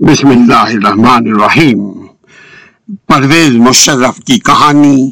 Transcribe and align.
بسم 0.00 0.28
اللہ 0.28 0.54
الرحمن 0.54 1.26
الرحیم۔ 1.26 2.06
پرویز 3.06 3.50
مشرف 3.50 4.20
کی 4.26 4.38
کہانی، 4.38 5.10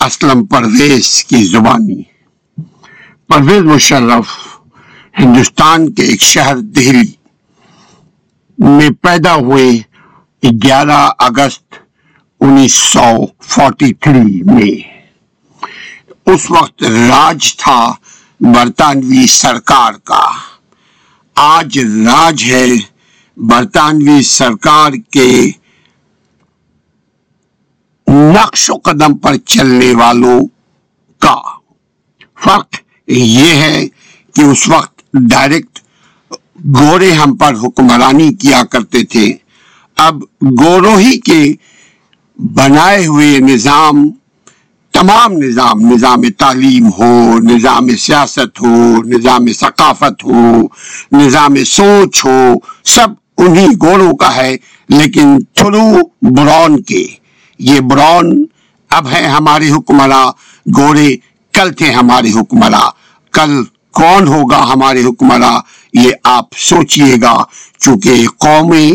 اسلم 0.00 0.46
پرویز 0.46 1.24
کی 1.24 1.44
زبانی۔ 1.44 2.02
پرویز 3.28 3.62
مشرف 3.62 4.26
ہندوستان 5.18 5.92
کے 5.92 6.02
ایک 6.02 6.22
شہر 6.22 6.56
دہلی 6.56 7.12
میں 8.58 8.90
پیدا 8.90 9.34
ہوئے 9.34 9.70
گیارہ 10.62 11.10
اگست 11.18 11.74
انیس 12.40 12.74
سو 12.74 13.26
فورٹی 13.42 13.92
تھری 13.94 14.42
میں۔ 14.42 15.00
اس 16.26 16.50
وقت 16.50 16.82
راج 16.82 17.56
تھا 17.56 17.92
برطانوی 18.40 19.26
سرکار 19.26 19.92
کا۔ 19.92 20.24
آج 21.34 21.78
راج 21.78 22.44
ہے 22.44 22.93
برطانوی 23.36 24.22
سرکار 24.22 24.92
کے 25.10 25.50
نقش 28.08 28.70
و 28.70 28.74
قدم 28.74 29.16
پر 29.16 29.36
چلنے 29.36 29.94
والوں 29.94 30.40
کا۔ 31.18 31.40
فرق 32.44 32.76
یہ 33.06 33.54
ہے 33.54 33.86
کہ 34.34 34.40
اس 34.40 34.68
وقت 34.68 35.02
ڈائریکٹ 35.12 35.78
گورے 36.80 37.10
ہم 37.12 37.36
پر 37.36 37.54
حکمرانی 37.64 38.34
کیا 38.34 38.62
کرتے 38.70 39.04
تھے۔ 39.04 39.32
اب 39.96 40.22
گورو 40.60 40.96
ہی 40.96 41.20
کے 41.20 41.52
بنائے 42.36 43.06
ہوئے 43.06 43.38
نظام، 43.38 44.08
تمام 44.92 45.32
نظام 45.32 45.80
نظام 45.80 46.22
تعلیم 46.38 46.86
ہو، 46.86 47.38
نظام 47.38 47.96
سیاست 47.96 48.62
ہو، 48.62 49.02
نظام 49.04 49.52
ثقافت 49.52 50.24
ہو، 50.24 50.62
نظام 51.12 51.64
سوچ 51.64 52.24
ہو، 52.24 52.54
سب 52.84 53.23
انہی 53.38 53.66
گوروں 53.82 54.16
کا 54.16 54.36
ہے، 54.36 54.56
لیکن 54.88 55.38
تھرو 55.54 55.98
برون 56.22 56.82
کے۔ 56.82 57.06
یہ 57.58 57.80
برون 57.80 58.44
اب 58.90 59.08
ہے 59.12 59.26
ہمارے 59.26 59.70
حکمراں 59.70 60.32
گورے 60.76 61.16
کل 61.52 61.72
تھے 61.72 61.90
ہمارے 61.90 62.30
حکمراں۔ 62.30 62.90
کل 63.32 63.62
کون 63.92 64.28
ہوگا 64.28 64.72
ہمارے 64.72 65.04
حکمراں؟ 65.04 65.60
یہ 65.92 66.10
آپ 66.24 66.44
سوچئے 66.56 67.16
گا، 67.22 67.44
چونکہ 67.80 68.26
قومیں 68.38 68.92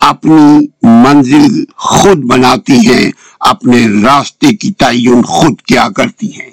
اپنی 0.00 0.66
منزل 0.82 1.64
خود 1.76 2.18
بناتی 2.18 2.88
ہیں، 2.88 3.10
اپنے 3.40 3.86
راستے 4.04 4.56
کی 4.56 4.72
تعین 4.72 5.22
خود 5.22 5.60
کیا 5.60 5.88
کرتی 5.96 6.40
ہیں۔ 6.40 6.50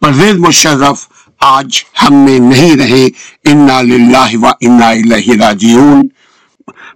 پرویز 0.00 0.34
مشرف، 0.34 1.08
آج 1.40 1.84
ہم 2.02 2.14
میں 2.14 2.38
نہیں 2.38 2.76
رہے، 2.76 3.06
انا 3.44 3.82
للہ 3.82 4.36
و 4.42 4.46
انا 4.60 4.88
الیہ 4.88 5.40
راجعون۔ 5.40 6.08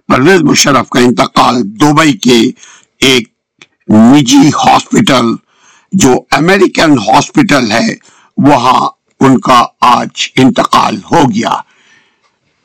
پرویز 0.07 0.41
مشرف 0.41 0.89
کا 0.89 0.99
انتقال 0.99 1.61
دوبئی 1.81 2.13
کے 2.17 2.39
ایک 3.07 3.27
نجی 3.89 4.49
ہاسپٹل، 4.65 5.25
جو 5.93 6.13
امریکن 6.31 6.97
ہاسپٹل 6.99 7.71
ہے، 7.71 7.87
وہاں 8.37 8.79
ان 9.19 9.39
کا 9.39 9.63
آج 9.81 10.27
انتقال 10.35 10.97
ہو 11.11 11.23
گیا۔ 11.23 11.53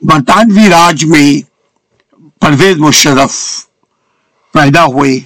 برطانوی 0.03 0.69
راج 0.69 1.05
میں 1.05 1.29
پرویز 2.41 2.77
مشرف 2.77 3.37
پیدا 4.55 4.85
ہوئے 4.85 5.19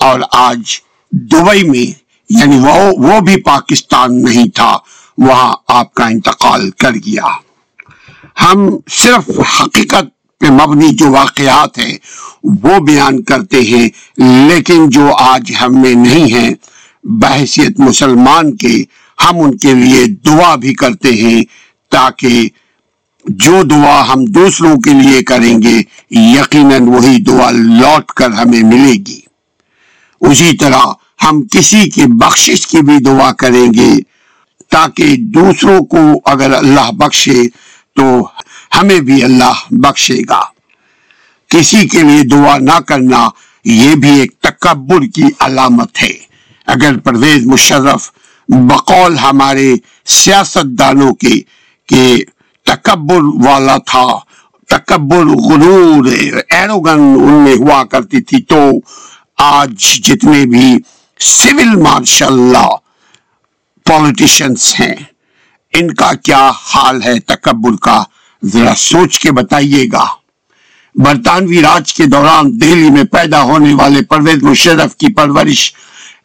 اور 0.00 0.20
آج 0.32 0.80
دبئی 1.12 1.62
میں 1.62 1.86
یعنی 2.30 2.58
وہ 2.58 2.74
وہ 2.98 3.20
بھی 3.20 3.40
پاکستان 3.42 4.22
نہیں 4.22 4.48
تھا، 4.48 4.76
وہاں 5.18 5.54
آپ 5.68 5.94
کا 5.94 6.06
انتقال 6.06 6.70
کر 6.70 6.94
گیا۔ 7.06 7.36
ہم 8.44 8.68
صرف 8.90 9.30
حقیقت 9.60 10.12
پہ 10.40 10.50
مبنی 10.50 10.88
جو 10.94 11.10
واقعات 11.10 11.78
ہیں، 11.78 11.96
وہ 12.62 12.78
بیان 12.78 13.22
کرتے 13.22 13.60
ہیں، 13.62 13.88
لیکن 14.48 14.88
جو 14.88 15.14
آج 15.14 15.52
ہم 15.60 15.80
میں 15.82 15.94
نہیں 15.94 16.32
ہیں 16.34 16.50
بحثیت 17.04 17.80
مسلمان 17.80 18.56
کے 18.56 18.74
ہم 19.18 19.40
ان 19.40 19.56
کے 19.56 19.74
لیے 19.74 20.04
دعا 20.26 20.54
بھی 20.54 20.74
کرتے 20.74 21.12
ہیں 21.12 21.42
تاکہ 21.92 22.48
جو 23.24 23.62
دعا 23.62 24.12
ہم 24.12 24.24
دوسروں 24.24 24.76
کے 24.76 24.92
لیے 24.92 25.22
کریں 25.22 25.62
گے، 25.62 25.76
یقیناً 26.10 26.88
وہی 26.88 27.22
دعا 27.22 27.50
لوٹ 27.50 28.12
کر 28.12 28.30
ہمیں 28.30 28.62
ملے 28.62 28.92
گی۔ 29.06 29.20
اسی 30.20 30.56
طرح 30.56 30.82
ہم 31.24 31.42
کسی 31.52 31.88
کی 31.90 32.04
بخشش 32.20 32.66
کی 32.66 32.80
بھی 32.80 32.98
دعا 33.04 33.32
کریں 33.32 33.66
گے 33.74 33.92
تاکہ 34.70 35.16
دوسروں 35.34 35.80
کو 35.84 35.98
اگر 36.24 36.54
اللہ 36.54 36.90
بخشے 36.92 37.42
تو 37.96 38.04
ہمیں 38.76 39.00
بھی 39.00 39.22
اللہ 39.24 39.64
بخشے 39.70 40.18
گا۔ 40.28 40.40
کسی 41.48 41.88
کے 41.88 42.02
لیے 42.02 42.22
دعا 42.22 42.58
نہ 42.58 42.80
کرنا 42.80 43.28
یہ 43.64 43.94
بھی 43.94 44.20
ایک 44.20 44.40
تکبر 44.40 45.00
کی 45.14 45.22
علامت 45.38 46.02
ہے۔ 46.02 46.12
اگر 46.66 46.98
پرویز 46.98 47.46
مشرف 47.46 48.10
بقول 48.48 49.18
ہمارے 49.18 49.74
سیاست 50.06 50.78
دانوں 50.78 51.14
کے 51.14 51.40
کہ 51.88 52.24
تکبر 52.62 53.48
والا 53.48 53.76
تھا، 53.76 54.18
تکبر 54.68 55.26
غرور، 55.26 56.06
ایروگن 56.50 57.00
ان 57.00 57.44
میں 57.44 57.54
ہوا 57.54 57.84
کرتی 57.84 58.22
تھی، 58.22 58.42
تو 58.42 58.70
آج 59.38 59.70
جتنے 60.04 60.46
بھی 60.46 60.78
سول 61.20 61.76
مارشل 61.82 62.40
لا 62.52 62.66
پولیٹیشنز 63.84 64.74
ہیں، 64.80 64.94
ان 65.72 65.94
کا 65.94 66.12
کیا 66.12 66.50
حال 66.56 67.02
ہے 67.02 67.20
تکبر 67.20 67.76
کا؟ 67.80 68.04
ذرا 68.44 68.74
سوچ 68.76 69.18
کے 69.18 69.32
بتائیے 69.32 69.86
گا۔ 69.92 70.04
برطانوی 70.94 71.62
راج 71.62 71.94
کے 71.94 72.06
دوران 72.06 72.60
دہلی 72.60 72.90
میں 72.90 73.04
پیدا 73.04 73.42
ہونے 73.42 73.74
والے 73.74 74.02
پرویز 74.02 74.42
مشرف 74.42 74.96
کی 74.96 75.12
پرورش 75.12 75.72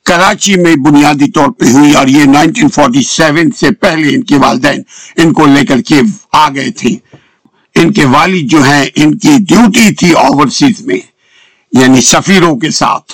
کراچی 0.06 0.56
میں 0.56 0.75
بنیادی 0.75 1.31
طور 1.31 1.52
پہ 1.52 1.66
ہوئی 1.66 1.94
اور 1.94 2.08
یہ 2.08 2.24
1947 2.24 3.59
سے 3.59 3.72
پہلے 3.72 4.16
ان 4.16 4.24
کے 4.24 4.35
والدین 4.35 4.81
ان 5.16 5.34
کو 5.34 5.46
لے 5.46 5.66
کر 5.66 5.81
کے 5.81 6.02
آ 6.31 6.50
گئے 6.50 6.72
تھے۔ 6.72 6.96
ان 7.75 7.94
کے 7.94 8.06
والد 8.06 8.52
جو 8.52 8.63
ہیں، 8.63 8.85
ان 8.96 9.18
کی 9.18 9.29
ڈیوٹی 9.50 9.94
تھی 9.94 10.12
اوورسیز 10.12 10.81
میں 10.81 11.00
یعنی 11.72 12.02
سفیروں 12.02 12.58
کے 12.58 12.69
ساتھ۔ 12.69 13.13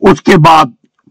اس 0.00 0.22
کے 0.22 0.36
بعد 0.36 0.64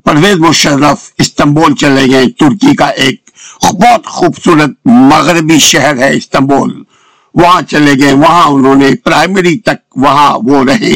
پرویز 0.04 0.36
مشرف 0.36 1.12
استنبول 1.18 1.76
چلے 1.76 2.12
گئے۔ 2.12 2.30
ترکی 2.30 2.76
کا 2.76 2.86
ایک 2.86 3.30
بہت 3.62 4.06
خوبصورت 4.06 4.70
مغربی 4.86 5.60
شہر 5.60 5.98
ہے 5.98 6.18
استنبول۔ 6.18 6.84
وہاں 7.34 7.62
چلے 7.62 7.94
گئے۔ 8.00 8.14
وہاں 8.14 8.44
انہوں 8.44 8.76
نے 8.76 8.96
پرائمری 8.96 9.60
تک 9.60 9.98
وہاں 9.98 10.38
وہ 10.44 10.64
رہے۔ 10.64 10.94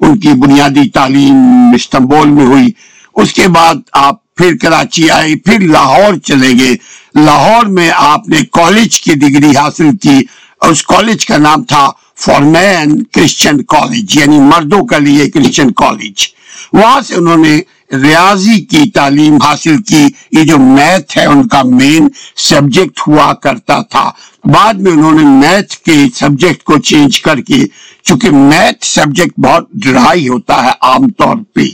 ان 0.00 0.20
کی 0.20 0.28
بنیادی 0.28 0.88
تعلیم 0.88 1.36
استنبول 1.74 2.28
میں 2.28 2.46
ہوئی۔ 2.46 2.68
اس 3.14 3.32
کے 3.32 3.48
بعد 3.48 3.74
آپ 3.92 4.34
پھر 4.34 4.56
کراچی 4.56 5.10
آئی 5.10 5.36
پھر 5.36 5.58
لاہور 5.58 6.18
چلے 6.18 6.52
گئے۔ 6.60 6.76
لاہور 7.24 7.66
میں 7.66 7.90
آپ 7.94 8.28
نے 8.28 8.36
کالج 8.52 9.00
کی 9.00 9.14
ڈگری 9.14 9.56
حاصل 9.56 9.96
کی۔ 9.96 10.22
اور 10.60 10.70
اس 10.70 10.82
کالج 10.82 11.26
کا 11.26 11.36
نام 11.36 11.64
تھا 11.64 11.90
فار 12.16 12.40
مین 12.40 13.02
کرسچن 13.02 13.62
کالج 13.64 14.16
یعنی 14.16 14.38
مردوں 14.40 14.86
کا 14.86 14.98
لیے 14.98 15.30
کرسچن 15.30 15.72
کالج 15.72 16.26
وہاں 16.72 17.00
سے 17.00 17.14
انہوں 17.14 17.36
نے 17.36 17.60
ریاضی 17.92 18.60
کی، 18.60 18.90
تعلیم 18.90 19.42
حاصل 19.42 19.82
کی، 19.82 20.06
یہ 20.32 20.44
جو 20.44 20.58
میتھ 20.58 21.18
ہے 21.18 21.24
ان 21.24 21.48
کا 21.48 21.62
مین 21.62 22.08
سبجیکٹ 22.36 23.00
ہوا 23.06 23.32
کرتا 23.32 23.82
تھا۔ 23.82 24.10
بعد 24.44 24.74
میں 24.74 24.92
انہوں 24.92 25.12
نے 25.12 25.22
میتھ 25.22 25.76
کے 25.76 26.04
سبجیکٹ 26.14 26.62
کو 26.62 26.78
چینج 26.78 27.20
کر 27.20 27.40
کے، 27.40 27.64
چونکہ 28.02 28.30
میتھ 28.30 28.86
سبجیکٹ 28.86 29.40
بہت 29.40 29.70
ڈرائی 29.72 30.28
ہوتا 30.28 30.64
ہے 30.64 30.70
عام 30.80 31.08
طور 31.10 31.36
پہ۔ 31.54 31.66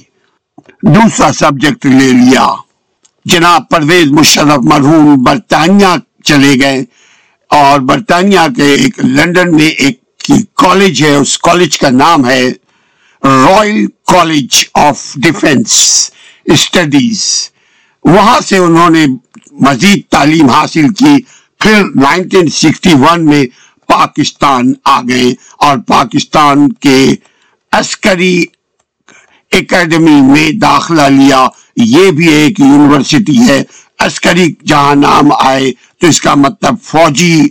دوسرا 0.83 1.33
سبجیکٹ 1.33 1.87
لے 1.87 2.13
لیا۔ 2.13 2.55
جناب 3.25 3.69
پرویز 3.69 4.07
مشرف 4.07 4.59
مرحوم 4.63 5.23
برطانیہ 5.23 6.23
چلے 6.25 6.55
گئے۔ 6.61 6.85
اور 7.51 7.81
برطانیہ 7.81 8.39
کے 8.57 8.65
ایک، 8.65 9.05
لنڈن 9.05 9.57
میں 9.57 9.69
ایک 9.69 10.01
کالج 10.55 11.03
ہے، 11.03 11.15
اس 11.15 11.39
کالج 11.39 11.79
کا 11.79 11.91
نام 11.91 12.29
ہے 12.29 12.51
Royal 13.25 13.87
College 14.07 14.65
of 14.75 15.13
Defence 15.17 16.11
Studies 16.45 17.51
وہاں 18.05 18.41
سے 18.41 18.59
انہوں 18.59 18.91
نے 18.91 19.07
مزید 19.53 20.01
تعلیم 20.11 20.49
حاصل 20.49 20.89
کی۔ 20.89 21.17
پھر 21.61 21.83
1961 21.95 23.19
میں 23.19 23.45
پاکستان 23.89 24.73
آ 24.85 25.01
گئے 25.01 25.35
اور 25.59 25.79
پاکستان 25.79 26.73
کے 26.73 27.15
عسکری 27.73 28.45
اکیڈمی 29.53 30.21
میں 30.21 30.53
داخلہ 30.53 31.03
لیا۔ 31.03 31.49
یہ 31.77 32.11
بھی 32.11 32.29
ایک 32.29 32.61
یونیورسٹی 32.61 33.39
ہے۔ 33.49 33.63
عسکری 33.99 34.53
جہاں 34.67 34.95
نام 34.95 35.33
آئے 35.39 35.73
تو 35.99 36.07
اس 36.07 36.21
کا 36.21 36.35
مطلب 36.35 36.75
فوجی 36.83 37.49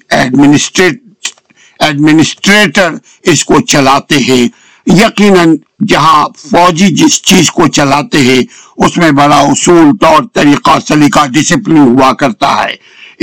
ایڈمنسٹریٹر 1.79 2.89
اس 3.23 3.45
کو 3.45 3.61
چلاتے 3.61 4.17
ہیں۔ 4.17 4.47
یقیناً 4.87 5.55
جہاں 5.87 6.27
فوجی 6.37 6.87
جس 6.87 7.21
چیز 7.21 7.51
کو 7.51 7.67
چلاتے 7.67 8.17
ہیں، 8.17 8.43
اس 8.77 8.97
میں 8.97 9.11
بڑا 9.11 9.37
اصول، 9.37 9.97
طور، 10.01 10.23
طریقہ، 10.33 10.71
سلیقہ 10.87 11.19
ڈسپلن 11.27 11.77
ہوا 11.77 12.13
کرتا 12.13 12.63
ہے۔ 12.63 12.75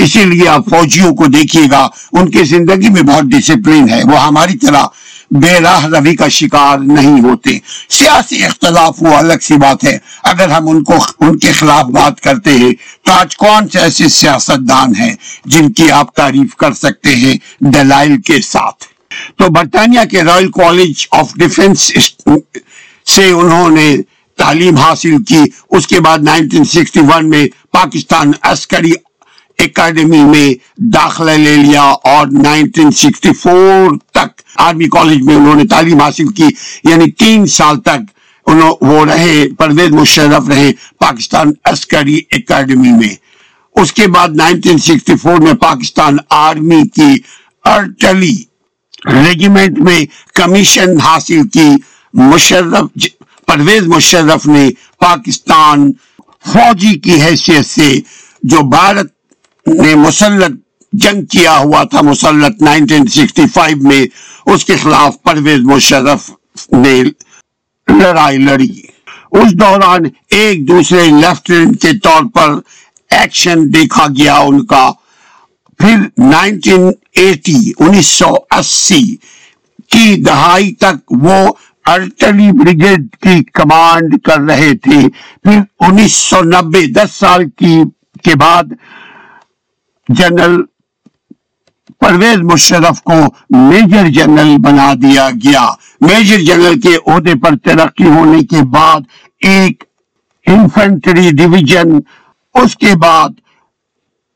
اسی 0.03 0.25
لیے 0.25 0.47
آپ 0.47 0.65
فوجیوں 0.69 1.15
کو 1.15 1.25
دیکھیے 1.25 1.63
گا، 1.71 1.87
ان 2.11 2.31
کی 2.31 2.43
زندگی 2.43 2.89
میں 2.89 3.01
بہت 3.01 3.23
ڈسپلن 3.23 3.89
ہے۔ 3.89 4.01
وہ 4.03 4.19
ہماری 4.19 4.57
طرح 4.57 4.83
بے 5.31 5.59
راہ 5.59 5.85
روی 5.85 6.15
کا 6.15 6.27
شکار 6.27 6.77
نہیں 6.77 7.21
ہوتے۔ 7.21 7.57
سیاسی 7.89 8.45
اختلاف 8.45 8.95
وہ 8.99 9.15
الگ 9.15 9.33
سی 9.41 9.55
بات 9.57 9.83
ہے۔ 9.83 9.97
اگر 10.23 10.49
ہم 10.49 10.69
ان 10.69 10.83
کو، 10.83 10.95
ان 11.19 11.39
کے 11.39 11.51
خلاف 11.51 11.85
بات 11.85 12.21
کرتے 12.21 12.51
ہیں، 12.51 12.73
تو 13.03 13.11
آج 13.11 13.37
کون 13.37 13.69
سے 13.69 13.79
ایسے 13.79 14.07
سیاست 14.07 14.69
دان 14.69 14.95
ہیں 14.95 15.15
جن 15.45 15.71
کی 15.71 15.91
آپ 15.91 16.15
تعریف 16.15 16.55
کر 16.55 16.73
سکتے 16.73 17.15
ہیں 17.15 17.37
دلائل 17.59 18.21
کے 18.21 18.41
ساتھ؟ 18.41 18.98
تو 19.35 19.51
برطانیہ 19.51 19.99
کے 20.11 20.23
رائل 20.23 20.51
کالج 20.51 21.07
آف 21.11 21.33
ڈیفنس 21.35 21.91
سے 23.05 23.31
انہوں 23.31 23.69
نے 23.69 23.95
تعلیم 24.37 24.75
حاصل 24.75 25.23
کی۔ 25.23 25.39
اس 25.69 25.87
کے 25.87 25.99
بعد 25.99 26.17
1961 26.17 27.23
میں 27.23 27.47
پاکستان 27.71 28.31
عسکری 28.41 28.91
اکیڈمی 29.57 30.23
میں 30.23 30.53
داخلہ 30.77 31.31
لے 31.31 31.55
لیا 31.57 31.81
اور 31.81 32.27
1964 32.27 33.97
تک 34.11 34.41
آرمی 34.55 34.85
کالج 34.85 35.21
میں 35.21 35.35
انہوں 35.35 35.55
نے 35.55 35.63
تعلیم 35.67 36.01
حاصل 36.01 36.27
کی۔ 36.27 36.47
یعنی 36.83 37.11
تین 37.11 37.45
سال 37.45 37.81
تک 37.81 38.01
انہوں 38.45 38.73
وہ 38.81 39.05
رہے 39.05 39.45
پرویز 39.57 39.89
مشرف 39.89 40.49
رہے 40.49 40.71
پاکستان 40.99 41.51
عسکری 41.63 42.21
اکیڈمی 42.31 42.91
میں۔ 42.91 43.15
اس 43.75 43.93
کے 43.93 44.07
بعد 44.07 44.27
1964 44.27 45.39
میں 45.39 45.53
پاکستان 45.53 46.17
آرمی 46.29 46.81
کی 46.95 47.17
ارٹلی 47.65 48.35
ریجیمنٹ 49.05 49.79
میں 49.79 50.05
کمیشن 50.33 50.99
حاصل 51.01 51.47
کی، 51.47 51.69
مشرف، 52.13 53.07
پرویز 53.45 53.87
مشرف 53.87 54.47
نے 54.47 54.69
پاکستان 54.99 55.91
فوجی 56.45 56.99
کی 56.99 57.21
حیثیت 57.21 57.65
سے 57.65 57.99
جو 58.43 58.61
بھارت 58.61 59.07
نے 59.67 59.95
مسلط 59.95 60.51
جنگ 60.93 61.25
کیا 61.25 61.57
ہوا 61.57 61.83
تھا، 61.83 62.01
مسلط 62.01 62.63
1965 62.63 63.81
میں، 63.81 64.05
اس 64.45 64.65
کے 64.65 64.75
خلاف 64.75 65.21
پرویز 65.23 65.59
مشرف 65.59 66.29
نے 66.71 67.03
لڑائی 67.87 68.37
لڑی۔ 68.37 68.71
اس 69.31 69.51
دوران 69.51 70.03
ایک 70.29 70.67
دوسرے 70.67 71.05
لیفٹیننٹ 71.05 71.81
کے 71.81 71.93
طور 71.93 72.23
پر 72.23 72.59
ایکشن 73.09 73.73
دیکھا 73.73 74.07
گیا، 74.07 74.37
ان 74.37 74.65
کا 74.65 74.91
پھر 75.79 75.95
1980 76.17 77.71
انیس 77.79 78.07
سو 78.07 78.33
اسی 78.51 79.15
کی 79.89 80.15
دہائی 80.23 80.71
تک 80.75 81.11
وہ 81.11 81.53
ارٹلی 81.85 82.51
بریگیڈ 82.51 83.15
کی 83.21 83.43
کمانڈ 83.43 84.21
کر 84.23 84.39
رہے 84.39 84.77
تھے۔ 84.77 84.99
پھر 85.43 85.59
انیس 85.79 86.11
سو 86.11 86.41
نبے، 86.43 86.85
دس 86.87 87.11
سال 87.11 87.49
کی، 87.49 87.81
کے 88.23 88.35
بعد 88.35 88.63
جنرل 90.09 90.61
پرویز 91.99 92.37
مشرف 92.41 93.01
کو 93.01 93.13
میجر 93.49 94.07
جنرل 94.07 94.57
بنا 94.57 94.93
دیا 94.93 95.29
گیا۔ 95.29 95.67
میجر 96.01 96.39
جنرل 96.39 96.79
کے 96.79 96.95
عہدے 97.07 97.35
پر 97.35 97.57
ترقی 97.57 98.07
ہونے 98.07 98.39
کے 98.41 98.63
بعد 98.63 99.01
ایک 99.41 99.83
انفنٹری 100.47 101.29
ڈویژن، 101.31 101.99
اس 102.53 102.75
کے 102.75 102.95
بعد 102.95 103.29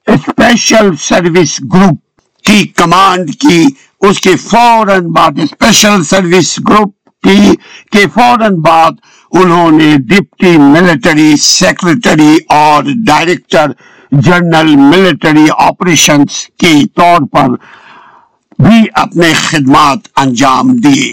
اسپیشل 0.07 0.95
سروس 0.99 1.59
گروپ 1.73 1.99
کی 2.45 2.67
کمانڈ 2.67 3.35
کی، 3.35 3.63
اس 4.01 4.19
کے 4.19 4.35
فوراً 4.35 5.05
بعد 5.05 5.39
اسپیشل 5.43 6.03
سروس 6.03 6.59
گروپ 6.69 7.09
کی، 7.23 7.53
کے 7.91 8.05
فوراً 8.13 8.55
بعد 8.55 8.91
انہوں 9.31 9.71
نے 9.71 9.95
ڈپٹی 9.97 10.57
ملٹری 10.57 11.35
سیکرٹری 11.35 12.37
اور 12.49 12.83
ڈائریکٹر 13.07 13.71
جنرل 14.11 14.75
ملٹری 14.75 15.45
آپریشنز 15.57 16.47
کے 16.57 16.73
طور 16.95 17.27
پر 17.31 17.49
بھی 18.59 18.83
اپنے 18.93 19.33
خدمات 19.33 20.07
انجام 20.15 20.75
دیے۔ 20.77 21.11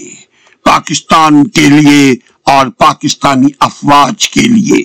پاکستان 0.65 1.47
کے 1.49 1.67
لیے 1.67 2.15
اور 2.47 2.67
پاکستانی 2.79 3.49
افواج 3.61 4.29
کے 4.31 4.41
لیے۔ 4.41 4.83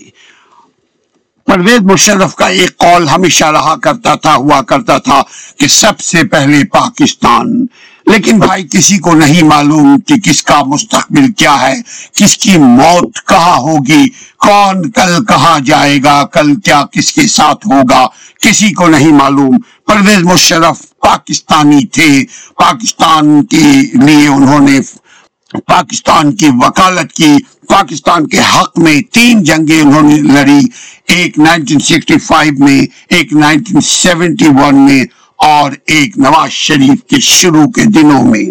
پرویز 1.45 1.81
مشرف 1.81 2.35
کا 2.35 2.47
ایک 2.47 2.77
قول 2.77 3.09
ہمیشہ 3.09 3.45
رہا 3.45 3.75
کرتا 3.75 4.15
تھا، 4.15 4.35
ہوا 4.35 4.61
کرتا 4.61 4.97
تھا 4.97 5.21
کہ 5.59 5.67
سب 5.67 5.99
سے 5.99 6.23
پہلے 6.23 6.63
پاکستان۔ 6.65 7.65
لیکن 8.05 8.39
بھائی، 8.39 8.67
کسی 8.71 8.97
کو 8.97 9.13
نہیں 9.15 9.43
معلوم 9.43 9.99
کہ 9.99 10.15
کس 10.15 10.43
کا 10.43 10.63
مستقبل 10.63 11.31
کیا 11.31 11.61
ہے، 11.61 11.81
کس 12.15 12.37
کی 12.37 12.57
موت 12.57 13.27
کہاں 13.27 13.57
ہوگی، 13.57 14.07
کون 14.37 14.91
کل 14.91 15.25
کہاں 15.25 15.59
جائے 15.59 15.99
گا، 16.03 16.25
کل 16.25 16.55
کیا 16.55 16.83
کس 16.91 17.11
کے 17.13 17.27
ساتھ 17.27 17.67
ہوگا، 17.67 18.07
کسی 18.41 18.73
کو 18.73 18.87
نہیں 18.87 19.11
معلوم۔ 19.11 19.57
پرویز 19.87 20.19
مشرف 20.19 20.81
پاکستانی 20.99 21.85
تھے، 21.85 22.23
پاکستان 22.55 23.45
کے 23.45 23.63
لیے 24.05 24.27
انہوں 24.27 24.59
نے 24.59 24.79
پاکستان 25.53 26.35
کی 26.35 26.47
وکالت 26.47 27.13
کی، 27.13 27.37
پاکستان 27.67 28.27
کے 28.27 28.39
حق 28.39 28.79
میں 28.79 29.01
تین 29.01 29.43
جنگیں 29.43 29.81
انہوں 29.81 30.01
نے 30.01 30.21
لڑی، 30.21 30.59
ایک 31.07 31.39
1965 31.39 32.59
میں، 32.59 32.85
ایک 33.09 33.33
1971 33.33 34.73
میں 34.73 35.05
اور 35.37 35.71
ایک 35.87 36.17
نواز 36.17 36.51
شریف 36.51 37.03
کے 37.09 37.19
شروع 37.19 37.67
کے 37.67 37.83
دنوں 37.83 38.23
میں۔ 38.23 38.45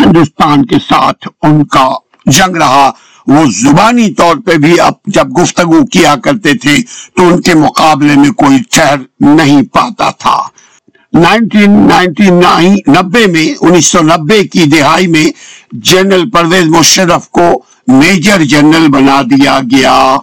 ہندوستان 0.00 0.66
کے 0.66 0.76
ساتھ 0.78 1.28
ان 1.42 1.64
کا 1.64 1.90
جنگ 2.26 2.56
رہا۔ 2.56 2.90
وہ 3.26 3.44
زبانی 3.50 4.10
طور 4.10 4.36
پہ 4.36 4.56
بھی 4.56 4.80
اب 4.80 4.92
جب 5.06 5.38
گفتگو 5.38 5.86
کیا 5.86 6.16
کرتے 6.16 6.54
تھے 6.54 6.76
تو 7.16 7.28
ان 7.28 7.40
کے 7.40 7.54
مقابلے 7.54 8.16
میں 8.16 8.30
کوئی 8.30 8.58
ٹھہر 8.70 8.96
نہیں 9.20 9.62
پاتا 9.62 10.10
تھا۔ 10.10 10.42
نبے 12.88 13.26
میں، 13.26 13.46
انیس 13.60 13.86
سو 13.86 14.02
نبے 14.02 14.42
کی 14.48 14.64
دہائی 14.64 15.06
میں 15.06 15.26
جنرل 15.72 16.30
پرویز 16.30 16.66
مشرف 16.68 17.28
کو 17.28 17.46
میجر 17.86 18.44
جنرل 18.44 18.88
بنا 18.88 19.20
دیا 19.22 19.58
گیا 19.70 20.16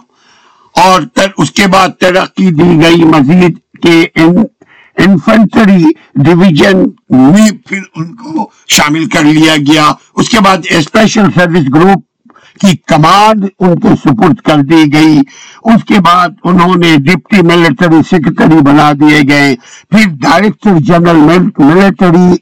اور 0.74 1.02
اس 1.36 1.50
کے 1.50 1.66
بعد 1.66 1.88
ترقی 2.00 2.50
دی 2.50 2.70
گئی 2.82 3.04
مزید 3.04 3.58
کے 3.82 4.00
انفنٹری 4.16 5.84
ڈویژن 6.14 6.76
میں 7.10 7.50
پھر 7.66 7.80
ان 7.96 8.14
کو 8.16 8.50
شامل 8.68 9.06
کر 9.06 9.24
لیا 9.24 9.56
گیا۔ 9.56 9.92
اس 10.16 10.28
کے 10.30 10.40
بعد 10.40 10.58
اسپیشل 10.70 11.30
سروس 11.34 11.66
گروپ 11.74 12.02
کی 12.60 12.76
کمانڈ 12.76 13.44
ان 13.58 13.78
کو 13.80 13.88
سپرد 14.04 14.40
کر 14.40 14.56
دی 14.56 14.92
گئی۔ 14.92 15.20
اس 15.64 15.84
کے 15.84 16.00
بعد 16.00 16.28
انہوں 16.44 16.74
نے 16.76 16.96
ڈپٹی 16.96 17.42
ملٹری 17.42 18.00
سیکرٹری 18.10 18.58
بنا 18.58 18.92
دیے 18.92 19.20
گئے۔ 19.28 19.56
پھر 19.90 20.08
ڈائریکٹر 20.22 20.78
جنرل 20.78 21.44
ملٹری 21.58 22.34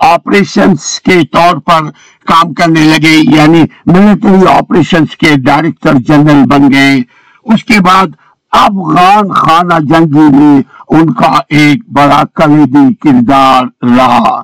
آپریشنز 0.00 1.00
کے 1.00 1.24
طور 1.32 1.56
پر 1.56 1.90
کام 2.26 2.54
کرنے 2.54 2.80
لگے 2.80 3.16
یعنی 3.36 3.62
ملٹری 3.86 4.46
آپریشنز 4.48 5.16
کے 5.16 5.34
ڈائریکٹر 5.36 5.94
جنرل 6.08 6.44
بن 6.48 6.72
گئے۔ 6.72 7.00
اس 7.44 7.64
کے 7.64 7.80
بعد 7.80 8.06
افغان 8.52 9.32
خانہ 9.32 9.78
جنگی 9.80 10.36
میں 10.36 10.62
ان 10.88 11.12
کا 11.12 11.40
ایک 11.48 11.88
بڑا 11.88 12.22
کلیدی 12.34 12.94
کردار 12.94 13.64
رہا۔ 13.82 14.42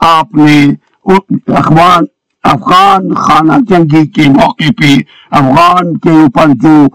آپ 0.00 0.34
نے 0.34 0.64
افغان 1.06 2.04
افغان 2.42 3.14
خانہ 3.14 3.52
جنگی 3.68 4.06
کے 4.06 4.28
موقع 4.28 4.70
پہ 4.78 4.94
افغان 5.30 5.96
کے 5.96 6.10
اوپر 6.10 6.48
جو 6.62 6.86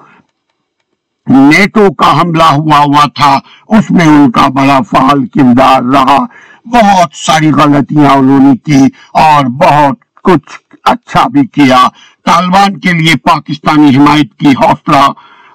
نیٹو 1.27 1.93
کا 1.93 2.21
حملہ 2.21 2.43
ہوا 2.43 2.79
ہوا 2.79 3.05
تھا، 3.15 3.39
اس 3.67 3.91
میں 3.91 4.05
ان 4.05 4.31
کا 4.31 4.47
بڑا 4.47 4.79
فعال 4.91 5.25
کردار 5.25 5.81
رہا۔ 5.93 6.17
بہت 6.65 7.15
ساری 7.15 7.51
غلطیاں 7.51 8.11
انہوں 8.11 8.39
نے 8.39 8.57
کی 8.57 8.85
اور 9.13 9.45
بہت 9.45 10.21
کچھ 10.23 10.57
اچھا 10.83 11.27
بھی 11.27 11.45
کیا۔ 11.47 11.87
طالبان 12.25 12.79
کے 12.79 12.91
لیے 12.91 13.15
پاکستانی 13.15 13.95
حمایت 13.95 14.33
کی 14.39 14.49
حوصلہ 14.49 15.05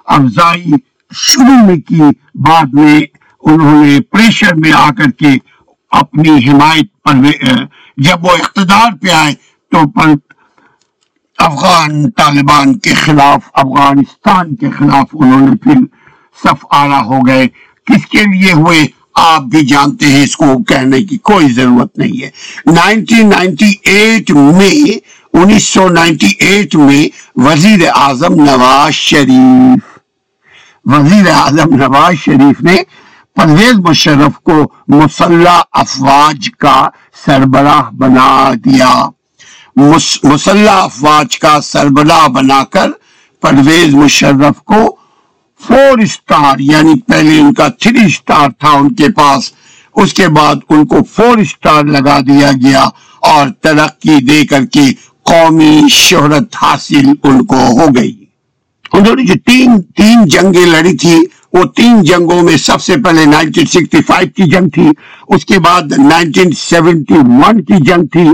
افزائی 0.05 0.71
شروع 1.11 1.63
میں 1.65 1.77
کی، 1.77 2.01
بعد 2.35 2.73
میں 2.73 2.99
انہوں 3.41 3.85
نے 3.85 3.99
پریشر 4.01 4.55
میں 4.55 4.71
آ 4.71 4.89
کر 4.97 5.11
کے 5.11 5.35
اپنی 5.91 6.49
حمایت 6.49 7.03
پر، 7.03 7.15
جب 7.97 8.25
وہ 8.25 8.31
اقتدار 8.31 8.91
پہ 9.01 9.11
آئے 9.11 9.33
تو 9.73 9.87
پر 9.87 10.09
افغان 11.37 12.11
طالبان 12.11 12.77
کے 12.77 12.93
خلاف، 12.93 13.49
افغانستان 13.53 14.55
کے 14.55 14.69
خلاف 14.69 15.05
انہوں 15.13 15.41
نے 15.41 15.55
پھر 15.55 15.73
صف 16.43 16.65
آرا 16.69 17.03
ہو 17.03 17.27
گئے۔ 17.27 17.47
کس 17.85 18.05
کے 18.05 18.23
لیے 18.23 18.51
ہوئے؟ 18.51 18.87
آپ 19.15 19.41
بھی 19.41 19.65
جانتے 19.65 20.05
ہیں، 20.05 20.23
اس 20.23 20.35
کو 20.35 20.63
کہنے 20.63 21.03
کی 21.03 21.17
کوئی 21.17 21.51
ضرورت 21.51 21.97
نہیں 21.97 22.23
ہے۔ 22.23 22.29
نائنٹین 22.71 23.29
نائنٹی 23.29 23.73
ایٹ 23.83 24.31
میں، 24.31 24.97
انیس 25.33 25.67
سو 25.67 25.89
نائنٹی 25.89 26.31
ایٹ 26.39 26.75
میں 26.75 27.07
وزیر 27.35 27.79
اعظم 27.95 28.35
نواز 28.35 28.93
شریف، 28.93 29.99
وزیر 30.85 31.29
اعظم 31.29 31.75
نواز 31.75 32.15
شریف 32.15 32.61
نے 32.61 32.75
پرویز 33.35 33.73
مشرف 33.73 34.39
کو 34.39 34.71
مسلح 34.87 35.61
افواج 35.71 36.49
کا 36.59 36.89
سربراہ 37.25 37.95
بنا 37.95 38.53
دیا۔ 38.65 39.09
مسلح 39.75 40.71
افواج 40.71 41.39
کا 41.39 41.61
سربراہ 41.61 42.27
بنا 42.27 42.63
کر 42.63 42.89
پرویز 43.41 43.95
مشرف 43.95 44.61
کو 44.61 44.95
فور 45.61 45.99
اسٹار 45.99 46.59
یعنی 46.59 46.99
پہلے 47.01 47.39
ان 47.39 47.53
کا 47.53 47.67
تھری 47.67 48.05
اسٹار 48.05 48.49
تھا 48.49 48.69
ان 48.69 48.93
کے 48.93 49.09
پاس، 49.09 49.51
اس 49.95 50.13
کے 50.13 50.27
بعد 50.27 50.55
ان 50.69 50.85
کو 50.85 50.97
فور 51.03 51.37
اسٹار 51.37 51.83
لگا 51.83 52.19
دیا 52.19 52.51
گیا 52.51 52.83
اور 53.19 53.47
ترقی 53.61 54.19
دے 54.25 54.45
کر 54.45 54.65
کے 54.65 54.85
قومی 55.23 55.79
شہرت 55.89 56.55
حاصل 56.61 57.11
ان 57.23 57.45
کو 57.45 57.55
ہو 57.55 57.87
گئی۔ 57.95 58.25
انہوں 58.93 59.15
نے 59.15 59.23
جو 59.23 59.33
تین 59.45 59.81
تین 59.81 60.25
جنگیں 60.25 60.65
لڑی 60.65 60.97
تھی، 60.97 61.17
وہ 61.53 61.63
تین 61.63 62.03
جنگوں 62.03 62.41
میں 62.43 62.57
سب 62.57 62.81
سے 62.81 62.95
پہلے 62.97 63.25
1965 63.25 64.25
کی 64.35 64.49
جنگ 64.49 64.69
تھی، 64.69 64.87
اس 65.27 65.45
کے 65.45 65.59
بعد 65.59 65.81
1971 65.81 67.61
کی 67.61 67.83
جنگ 67.85 68.05
تھی، 68.05 68.27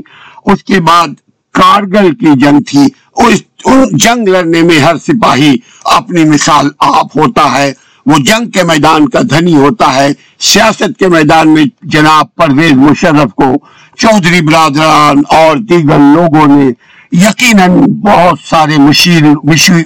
اس 0.45 0.63
کے 0.63 0.79
بعد 0.81 1.07
کارگل 1.53 2.15
کی 2.15 2.39
جنگ 2.39 2.59
تھی۔ 2.61 2.85
اس 3.15 3.43
جنگ 3.91 4.27
لڑنے 4.27 4.61
میں 4.61 4.79
ہر 4.79 4.97
سپاہی 4.97 5.55
اپنی 5.85 6.23
مثال 6.23 6.69
آپ 6.79 7.17
ہوتا 7.17 7.57
ہے۔ 7.57 7.73
وہ 8.05 8.15
جنگ 8.17 8.49
کے 8.49 8.63
میدان 8.63 9.09
کا 9.09 9.19
دھنی 9.29 9.55
ہوتا 9.55 9.93
ہے۔ 9.95 10.09
سیاست 10.39 10.99
کے 10.99 11.07
میدان 11.07 11.53
میں 11.53 11.65
جناب 11.81 12.35
پرویز 12.35 12.71
مشرف 12.71 13.33
کو 13.35 13.53
چودھری 13.97 14.41
برادران 14.41 15.21
اور 15.27 15.57
دیگر 15.57 15.97
لوگوں 16.15 16.47
نے 16.47 16.65
یقیناً 17.11 17.69
بہت 18.01 18.39
سارے 18.49 18.77
مشیر 18.77 19.23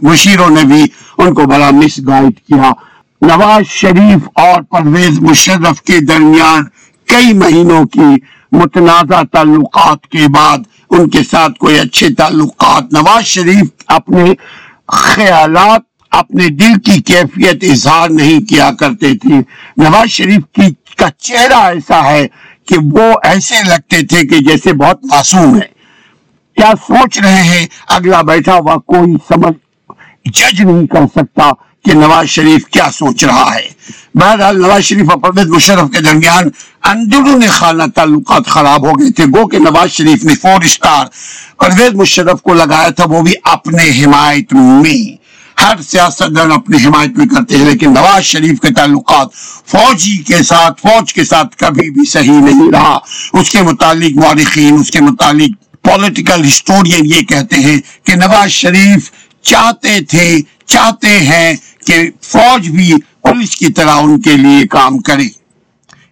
مشیروں 0.01 0.50
نے 0.50 0.63
بھی 0.63 0.84
ان 1.17 1.34
کو 1.34 1.46
بڑا 1.46 1.70
مس 1.72 2.00
گائڈ 2.08 2.39
کیا۔ 2.48 2.72
نواز 3.22 3.63
شریف 3.67 4.29
اور 4.36 4.62
پرویز 4.62 5.20
مشرف 5.22 5.82
کے 5.82 6.00
درمیان 6.00 6.63
کئی 7.08 7.34
مہینوں 7.34 7.86
کی 7.86 8.15
متنازع 8.51 9.22
تعلقات 9.32 10.08
کے 10.08 10.27
بعد 10.27 10.58
ان 10.94 11.10
کے 11.10 11.24
ساتھ 11.32 11.54
کوئی 11.60 11.80
اچھے 11.80 12.14
تعلقات، 12.14 12.94
نواز 12.94 13.24
شریف 13.24 13.84
اپنے 13.88 14.34
خیالات، 14.88 15.82
اپنے 16.12 16.48
دل 16.48 16.80
کی 16.80 17.02
کیفیت 17.02 17.64
اظہار 17.72 18.10
نہیں 18.10 18.40
کیا 18.50 18.70
کرتے 18.80 19.18
تھے۔ 19.18 19.36
نواز 19.78 20.10
شریف 20.10 20.44
کی 20.54 20.96
کا 20.98 21.08
چہرہ 21.18 21.64
ایسا 21.66 22.04
ہے 22.06 22.28
کہ 22.68 22.78
وہ 22.92 23.14
ایسے 23.24 23.56
لگتے 23.68 24.06
تھے 24.06 24.28
کہ 24.28 24.40
جیسے 24.40 24.74
بہت 24.74 25.06
معصوم 25.06 25.56
ہے 25.56 25.68
کیا 26.58 26.72
سوچ 26.88 27.20
رہے 27.20 27.44
ہیں؟ 27.44 27.66
اگلا 27.88 28.22
بیٹھا 28.22 28.54
ہوا 28.54 28.76
کوئی 28.76 29.14
سمجھ 29.30 29.58
جج 30.26 30.62
نہیں 30.62 30.88
کر 30.88 31.06
سکتا۔ 31.16 31.50
کہ 31.86 31.94
نواز 31.94 32.30
شریف 32.30 32.68
کیا 32.68 32.90
سوچ 32.94 33.24
رہا 33.24 33.56
ہے۔ 33.56 33.68
بہرحال 34.16 34.62
نواز 34.62 34.84
شریف 34.84 35.10
اور 35.10 35.20
پرویز 35.20 35.48
مشرف 35.48 35.92
کے 35.92 36.00
درمیان 36.00 36.50
اندرون 36.84 37.44
خانہ 37.50 37.84
تعلقات 37.96 38.46
خراب 38.46 38.88
ہو 38.88 39.00
گئے 39.00 39.12
تھے۔ 39.12 39.25
گو 39.25 39.48
کہ 39.48 39.60
نواز 39.60 39.92
شریف 39.92 40.24
نے 40.24 40.36
فور 40.36 40.63
اسٹار 40.63 41.06
پرویز 41.60 41.94
مشرف 41.94 42.42
کو 42.42 42.54
لگایا 42.54 42.90
تھا، 42.90 43.04
وہ 43.10 43.22
بھی 43.22 43.34
اپنے 43.44 44.04
حمایت 44.04 44.54
میں۔ 44.54 45.24
ہر 45.62 45.82
سیاست 45.90 46.36
دان 46.36 46.52
اپنی 46.52 46.78
حمایت 46.86 47.18
میں 47.18 47.25
کرتے 47.25 47.58
ہیں، 47.58 47.66
لیکن 47.66 47.94
نواز 47.94 48.24
شریف 48.24 48.60
کے 48.60 48.74
تعلقات 48.74 49.34
فوجی 49.68 50.18
کے 50.18 50.44
ساتھ، 50.44 50.82
فوج 50.82 51.13
کے 51.13 51.24
ساتھ 51.24 51.58
کبھی 51.58 51.90
بھی 51.90 52.06
صحیح 52.06 52.40
نہیں 52.40 52.72
رہا۔ 52.72 52.98
اس 53.34 53.50
کے 53.50 53.62
متعلق 53.62 54.18
مورخین، 54.18 54.80
اس 54.80 54.92
کے 54.92 55.02
متعلق 55.02 55.52
پولیٹیکل 55.84 56.48
ہسٹورین 56.48 57.06
یہ 57.06 57.22
کہتے 57.22 57.56
ہیں 57.56 57.78
کہ 58.04 58.16
نواز 58.16 58.50
شریف 58.52 59.12
چاہتے 59.42 60.00
تھے، 60.02 60.40
چاہتے 60.66 61.08
ہیں 61.08 61.56
کہ 61.86 62.10
فوج 62.22 62.70
بھی 62.70 62.94
پولیس 63.22 63.56
کی 63.56 63.72
طرح 63.74 63.96
ان 63.96 64.22
کے 64.22 64.38
لیے 64.38 64.68
کام 64.68 65.00
کرے۔ 65.00 65.28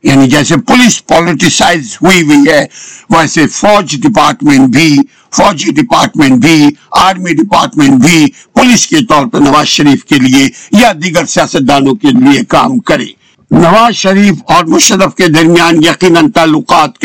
یعنی 0.03 0.29
جیسے 0.29 0.57
پولیس 0.57 1.05
پولیٹیسائز 1.05 1.97
ہوئی 2.01 2.21
ہوئی 2.21 2.51
ہے، 2.51 2.65
ویسے 3.09 3.47
فوج 3.47 3.95
ڈپارٹمنٹ 4.01 4.75
بھی 4.75 4.97
فوجی 5.31 5.71
ڈپارٹمنٹ 5.71 6.43
بھی 6.43 6.69
آرمی 6.91 7.33
ڈپارٹمنٹ 7.33 8.03
بھی 8.03 8.27
پولیس 8.53 8.87
کے 8.87 9.05
طور 9.05 9.25
پر 9.25 9.39
نواز 9.39 9.67
شریف 9.67 10.05
کے 10.05 10.15
لیے 10.15 10.47
یا 10.71 10.91
دیگر 11.03 11.25
سیاستدانوں 11.25 11.95
کے 11.95 12.07
لیے 12.07 12.43
کام 12.45 12.79
کرے۔ 12.79 13.05
نواز 13.51 13.95
شریف 13.95 14.33
اور 14.47 14.65
مشرف 14.65 15.15
کے 15.15 15.27
درمیان 15.27 15.75
یقیناً 15.75 16.31
تعلقات 16.31 16.97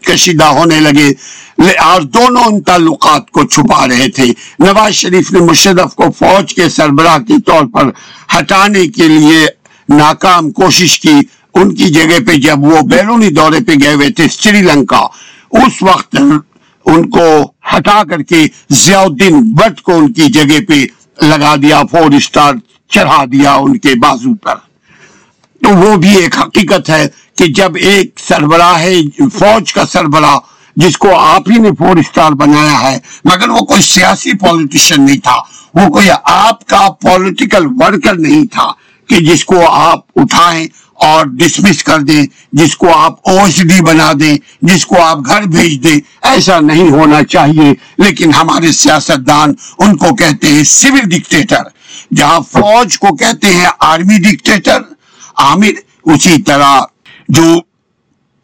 کشیدہ 0.00 0.44
ہونے 0.44 0.80
لگے۔ 0.80 1.12
اور 1.78 2.02
دونوں 2.02 2.44
ان 2.44 2.60
تعلقات 2.60 3.30
کو 3.30 3.44
چھپا 3.44 3.88
رہے 3.88 4.08
تھے۔ 4.08 4.24
نواز 4.58 4.92
شریف 4.92 5.32
نے 5.32 5.38
مشرف 5.38 5.94
کو 5.94 6.04
فوج 6.18 6.54
کے 6.54 6.68
سربراہ 6.68 7.18
کے 7.18 7.34
طور 7.46 7.64
پر 7.72 7.90
ہٹانے 8.38 8.86
کے 8.86 9.08
لیے 9.08 9.46
ناکام 9.88 10.50
کوشش 10.50 11.00
کی۔ 11.00 11.14
ان 11.54 11.74
کی 11.74 11.88
جگہ 11.88 12.18
پہ 12.26 12.32
جب 12.32 12.58
وہ 12.58 12.80
بیرونی 12.80 13.30
دورے 13.30 13.60
پہ 13.66 13.72
گئے 13.82 13.94
ہوئے 13.94 14.10
تھے 14.10 14.26
سری 14.30 14.62
لنکا، 14.62 15.00
اس 15.50 15.82
وقت 15.82 16.16
ان 16.86 17.10
کو 17.10 17.52
ہٹا 17.76 18.02
کر 18.10 18.22
کے 18.22 18.46
ضیاء 18.70 19.02
الدین 19.02 19.52
بٹ 19.52 19.80
کو 19.80 19.96
ان 19.96 20.12
کی 20.12 20.28
جگہ 20.28 20.60
پہ 20.68 20.86
لگا 21.22 21.56
دیا، 21.56 21.82
فور 21.90 22.12
اسٹار 22.12 22.54
چڑھا 22.90 23.24
دیا 23.24 23.52
ان 23.52 23.78
کے 23.78 23.94
بازو 23.94 24.34
پر۔ 24.34 24.73
تو 25.64 25.70
وہ 25.70 25.96
بھی 25.96 26.16
ایک 26.16 26.38
حقیقت 26.38 26.90
ہے 26.90 27.06
کہ 27.36 27.46
جب 27.46 27.76
ایک 27.80 28.20
سربراہ 28.28 28.78
ہے 28.80 28.94
فوج 29.32 29.72
کا 29.72 29.86
سربراہ 29.86 30.38
جس 30.76 30.98
کو 30.98 31.18
آپ 31.18 31.50
ہی 31.50 31.58
نے 31.58 31.70
فور 31.78 31.96
اسٹار 31.96 32.32
بنایا 32.32 32.80
ہے، 32.82 32.98
مگر 33.24 33.48
وہ 33.48 33.58
کوئی 33.58 33.82
سیاسی 33.82 34.32
پولیٹیشن 34.34 35.02
نہیں 35.02 35.18
تھا، 35.18 35.36
وہ 35.74 35.88
کوئی 35.88 36.08
آپ 36.24 36.64
کا 36.66 36.88
پولیٹیکل 37.00 37.66
ورکر 37.66 38.14
نہیں 38.14 38.44
تھا 38.46 38.72
کہ 39.08 39.20
جس 39.20 39.44
کو 39.44 39.68
آپ 39.70 40.00
اٹھائیں 40.16 40.66
اور 40.94 41.26
ڈسمس 41.26 41.84
کر 41.84 42.00
دیں، 42.00 42.26
جس 42.52 42.76
کو 42.76 42.94
آپ 42.94 43.28
او 43.28 43.38
ایس 43.44 43.62
ڈی 43.62 43.80
بنا 43.80 44.12
دیں، 44.20 44.36
جس 44.62 44.86
کو 44.86 45.02
آپ 45.02 45.18
گھر 45.26 45.42
بھیج 45.42 45.82
دیں۔ 45.84 45.98
ایسا 46.22 46.60
نہیں 46.60 46.90
ہونا 46.90 47.22
چاہیے۔ 47.22 47.74
لیکن 47.98 48.34
ہمارے 48.34 48.72
سیاست 48.72 49.26
دان 49.26 49.54
ان 49.78 49.96
کو 49.96 50.14
کہتے 50.14 50.46
ہیں 50.46 50.64
سول 50.64 51.00
ڈکٹیٹر 51.00 51.62
جہاں 52.14 52.40
فوج 52.40 52.98
کو 52.98 53.16
کہتے 53.16 53.54
ہیں 53.54 53.66
آرمی 53.80 54.18
ڈکٹیٹر 54.18 54.93
عامر 55.36 55.80
اسی 56.04 56.42
طرح 56.42 56.80
جو 57.28 57.60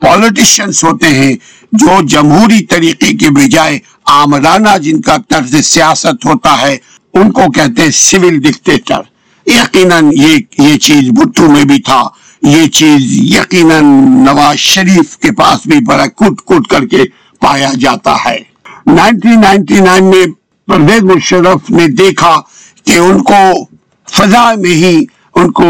پولیٹیشنز 0.00 0.84
ہوتے 0.84 1.06
ہیں، 1.06 1.34
جو 1.72 2.06
جمہوری 2.06 2.64
طریقے 2.64 3.12
کے 3.12 3.30
بجائے 3.30 3.78
آمرانہ 4.04 4.76
جن 4.78 5.00
کا 5.00 5.16
طرز 5.28 5.56
سیاست 5.66 6.26
ہوتا 6.26 6.60
ہے، 6.60 6.76
ان 7.14 7.30
کو 7.30 7.50
کہتے 7.50 7.82
ہیں 7.82 7.90
سول 7.90 8.38
ڈکٹیٹر 8.38 9.00
یقیناً 9.46 10.10
یہ 10.12 10.38
یہ 10.58 10.78
چیز 10.78 11.08
بھٹو 11.08 11.50
میں 11.50 11.64
بھی 11.64 11.80
تھا۔ 11.80 12.02
یہ 12.42 12.66
چیز 12.66 13.00
یقیناً 13.36 13.84
نواز 14.24 14.56
شریف 14.56 15.16
کے 15.18 15.32
پاس 15.32 15.66
بھی 15.66 15.80
بڑا 15.86 16.06
کٹ 16.06 16.40
کٹ 16.46 16.66
کر 16.66 16.86
کے 16.86 17.04
پایا 17.40 17.70
جاتا 17.80 18.16
ہے۔ 18.24 18.38
نائنٹین 18.86 19.40
نائنٹی 19.40 19.80
نائن 19.80 20.04
میں 20.04 20.26
پرویز 20.66 21.02
مشرف 21.02 21.70
نے 21.70 21.86
دیکھا 21.88 22.40
کہ 22.84 22.98
ان 22.98 23.22
کو 23.22 23.64
فضا 24.12 24.54
میں 24.54 24.74
ہی 24.74 25.04
ان 25.40 25.50
کو 25.52 25.64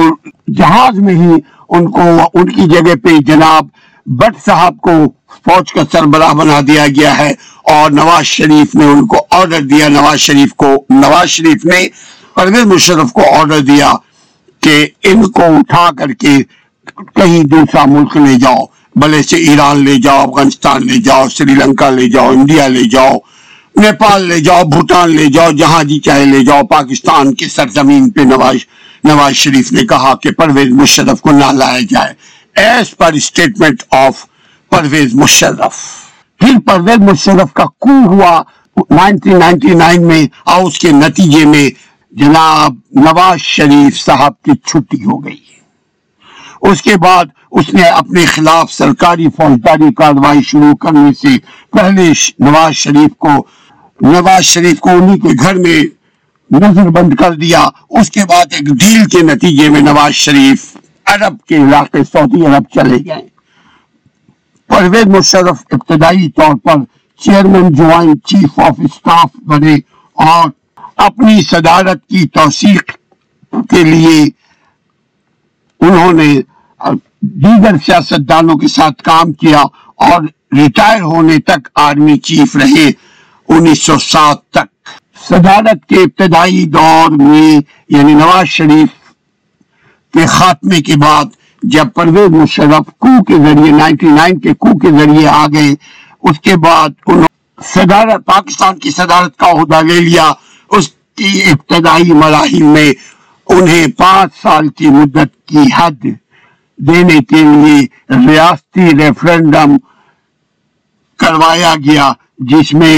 جہاز 0.58 0.98
میں 0.98 1.14
ہی 1.14 1.38
ان 1.68 1.90
کو 1.90 2.02
ان 2.34 2.50
کی 2.50 2.66
جگہ 2.66 2.94
پہ 3.02 3.16
جناب 3.26 3.66
بٹ 4.06 4.44
صاحب 4.44 4.76
کو 4.80 4.92
فوج 5.46 5.72
کا 5.72 5.82
سربراہ 5.92 6.32
بنا 6.34 6.60
دیا 6.66 6.86
گیا 6.86 7.16
ہے 7.18 7.32
اور 7.72 7.90
نواز 7.90 8.24
شریف 8.26 8.74
نے 8.74 8.84
ان 8.84 9.06
کو 9.06 9.16
آرڈر 9.30 9.60
دیا، 9.60 9.88
نواز 9.88 10.18
شریف 10.18 10.54
کو، 10.54 10.74
نواز 10.90 11.28
شریف 11.28 11.64
نے 11.64 11.86
پرویز 12.34 12.64
مشرف 12.66 13.12
کو 13.12 13.22
آرڈر 13.38 13.60
دیا 13.60 13.92
کہ 14.62 14.86
ان 15.02 15.26
کو 15.30 15.42
اٹھا 15.58 15.88
کر 15.98 16.12
کے 16.12 16.36
کہیں 17.16 17.42
دوسرا 17.44 17.84
ملک 17.84 18.16
لے 18.16 18.34
جاؤ 18.38 18.64
بلے 18.96 19.22
سے 19.22 19.36
ایران 19.36 19.84
لے 19.84 19.96
جاؤ، 20.02 20.22
افغانستان 20.28 20.86
لے 20.86 21.00
جاؤ، 21.00 21.28
سری 21.28 21.54
لنکا 21.54 21.90
لے 21.90 22.08
جاؤ، 22.08 22.30
انڈیا 22.30 22.66
لے 22.68 22.84
جاؤ، 22.84 23.16
نیپال 23.76 24.22
لے 24.22 24.40
جاؤ، 24.40 24.64
بھوٹان 24.64 25.10
لے 25.10 25.26
جاؤ، 25.26 25.50
جہاں 25.50 25.82
جی 25.84 25.98
چاہے 25.98 26.24
لے 26.24 26.44
جاؤ، 26.44 26.62
پاکستان 26.62 27.34
کی 27.34 27.48
سرزمین 27.48 28.10
پہ 28.10 28.20
نواز 28.20 28.56
نواز 29.04 29.34
شریف 29.34 29.72
نے 29.72 29.82
کہا 29.86 30.14
کہ 30.14 30.30
پرویز 30.30 30.72
مشرف 30.72 31.20
کو 31.20 31.30
نہ 31.30 31.52
لایا 31.52 31.78
جائے۔ 31.90 32.14
As 32.56 32.96
per 32.96 33.12
statement 33.12 33.82
of 33.90 34.26
Pervez 34.70 35.14
Musharraf. 35.14 35.76
پھر 36.38 36.58
پرویز 36.66 36.98
مشرف 36.98 37.52
کا 37.52 37.64
کو 37.64 37.90
ہوا۔ 38.04 38.42
1999 38.76 39.98
میں 39.98 40.26
اور 40.44 40.62
اس 40.62 40.78
کے 40.78 40.90
نتیجے 40.90 41.44
میں 41.44 41.70
جناب 42.10 42.74
نواز 42.92 43.38
شریف 43.38 44.04
صاحب 44.04 44.32
کی 44.42 44.50
چھٹی 44.66 45.04
ہو 45.04 45.24
گئی۔ 45.24 45.36
اس 46.62 46.82
کے 46.82 46.96
بعد 46.96 47.24
اس 47.52 47.74
نے 47.74 47.82
اپنے 47.82 48.24
خلاف 48.24 48.72
سرکاری 48.72 49.26
فوجداری 49.28 49.94
کاروائی 49.94 50.42
شروع 50.42 50.76
کرنے 50.76 51.12
سے 51.12 51.36
پہلے 51.72 52.12
نواز 52.38 52.74
شریف 52.74 53.16
کو 53.18 53.46
نواز 54.00 54.44
شریف 54.44 54.80
کو 54.80 54.90
انہی 54.90 55.18
کے 55.18 55.28
گھر 55.42 55.54
میں 55.54 55.99
نظر 56.50 56.88
بند 56.90 57.14
کر 57.14 57.34
دیا۔ 57.34 57.60
اس 57.90 58.10
کے 58.10 58.24
بعد 58.28 58.52
ایک 58.52 58.68
ڈیل 58.80 59.04
کے 59.06 59.22
نتیجے 59.22 59.68
میں 59.68 59.80
نواز 59.80 60.12
شریف 60.14 60.64
عرب 61.06 61.36
کے 61.48 61.56
علاقے 61.56 62.04
سعودی 62.04 62.46
عرب 62.46 62.64
چلے 62.74 62.98
گئے۔ 63.06 63.26
پرویز 64.70 65.06
مشرف 65.06 65.62
ابتدائی 65.70 66.30
طور 66.30 66.54
پر 66.56 66.76
chairman, 67.20 67.72
joint 67.74 68.24
chief 68.26 68.58
of 68.58 68.80
staff 68.84 69.30
بنے 69.46 69.74
اور 70.16 70.48
اپنی 70.96 71.42
صدارت 71.42 72.06
کی 72.06 72.26
توثیق 72.28 72.92
کے 73.70 73.82
لیے 73.84 74.22
انہوں 75.80 76.12
نے 76.12 76.32
دیگر 77.20 77.76
سیاست 77.86 78.28
دانوں 78.28 78.56
کے 78.56 78.68
ساتھ 78.68 79.02
کام 79.02 79.32
کیا 79.32 79.62
اور 80.06 80.22
ریٹائر 80.56 81.02
ہونے 81.02 81.38
تک 81.38 81.68
آرمی 81.74 82.18
چیف 82.18 82.56
رہے 82.56 82.90
انیس 83.48 83.82
سو 83.82 83.98
سات 83.98 84.50
تک۔ 84.50 84.68
صدارت 85.28 85.86
کے 85.88 86.02
ابتدائی 86.02 86.64
دور 86.66 87.10
میں 87.10 87.60
یعنی 87.88 88.14
نواز 88.14 88.46
شریف 88.48 88.88
کے 90.14 90.26
خاتمے 90.26 90.80
کے 90.82 90.96
بعد 90.96 91.24
جب 91.62 91.92
پرویز 91.94 92.30
مشرف 92.30 92.86
کو 92.98 93.22
کے 93.24 93.36
ذریعے، 93.44 93.70
نائنٹی 93.78 94.06
نائن 94.06 94.38
کے 94.40 94.54
کو 94.54 94.78
کے 94.78 94.90
ذریعے 94.98 95.26
آ 95.28 95.46
گئے، 95.46 95.74
اس 96.22 96.40
کے 96.40 96.56
بعد 96.56 96.88
انہوں 97.06 97.28
صدارت، 97.58 98.24
پاکستان 98.26 98.78
کی 98.78 98.90
صدارت 98.90 99.36
کا 99.36 99.50
عہدہ 99.50 99.80
لے 99.82 100.00
لیا۔ 100.00 100.32
اس 100.70 100.88
کی 101.16 101.42
ابتدائی 101.50 102.12
مراحل 102.12 102.62
میں 102.62 102.92
انہیں 103.48 103.86
پانچ 103.98 104.34
سال 104.42 104.68
کی 104.68 104.88
مدت 104.88 105.46
کی 105.48 105.64
حد 105.76 106.04
دینے 106.78 107.18
کے 107.28 107.42
لیے 107.42 107.78
ریاستی 108.28 108.90
ریفرنڈم 108.98 109.76
کروایا 111.18 111.74
گیا، 111.86 112.12
جس 112.50 112.72
میں 112.74 112.96